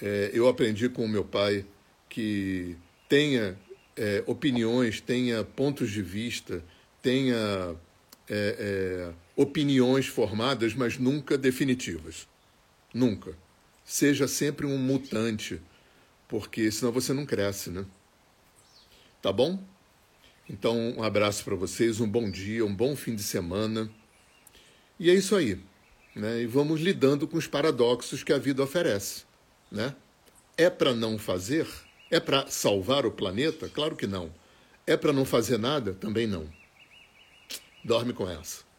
É, 0.00 0.30
eu 0.32 0.48
aprendi 0.48 0.88
com 0.88 1.04
o 1.04 1.08
meu 1.08 1.24
pai 1.24 1.66
que 2.08 2.76
tenha 3.08 3.58
é, 3.96 4.22
opiniões, 4.26 5.00
tenha 5.00 5.42
pontos 5.42 5.90
de 5.90 6.02
vista, 6.02 6.64
tenha 7.02 7.76
é, 8.28 8.56
é, 8.58 9.12
opiniões 9.34 10.06
formadas, 10.06 10.74
mas 10.74 10.98
nunca 10.98 11.36
definitivas. 11.36 12.28
Nunca. 12.92 13.36
Seja 13.84 14.28
sempre 14.28 14.66
um 14.66 14.78
mutante, 14.78 15.60
porque 16.28 16.70
senão 16.70 16.92
você 16.92 17.12
não 17.12 17.26
cresce, 17.26 17.70
né? 17.70 17.84
Tá 19.20 19.32
bom? 19.32 19.62
Então, 20.48 20.94
um 20.96 21.02
abraço 21.02 21.44
para 21.44 21.54
vocês, 21.54 22.00
um 22.00 22.08
bom 22.08 22.30
dia, 22.30 22.64
um 22.64 22.74
bom 22.74 22.96
fim 22.96 23.14
de 23.14 23.22
semana. 23.22 23.90
E 24.98 25.10
é 25.10 25.14
isso 25.14 25.36
aí. 25.36 25.60
Né? 26.14 26.42
E 26.42 26.46
vamos 26.46 26.80
lidando 26.80 27.28
com 27.28 27.36
os 27.36 27.46
paradoxos 27.46 28.22
que 28.22 28.32
a 28.32 28.38
vida 28.38 28.62
oferece. 28.62 29.24
Né? 29.70 29.94
É 30.56 30.68
para 30.68 30.94
não 30.94 31.18
fazer? 31.18 31.68
É 32.10 32.18
para 32.18 32.46
salvar 32.48 33.06
o 33.06 33.12
planeta? 33.12 33.68
Claro 33.68 33.94
que 33.94 34.06
não. 34.06 34.32
É 34.86 34.96
para 34.96 35.12
não 35.12 35.24
fazer 35.24 35.58
nada? 35.58 35.92
Também 35.94 36.26
não. 36.26 36.48
Dorme 37.84 38.12
com 38.12 38.28
essa. 38.28 38.69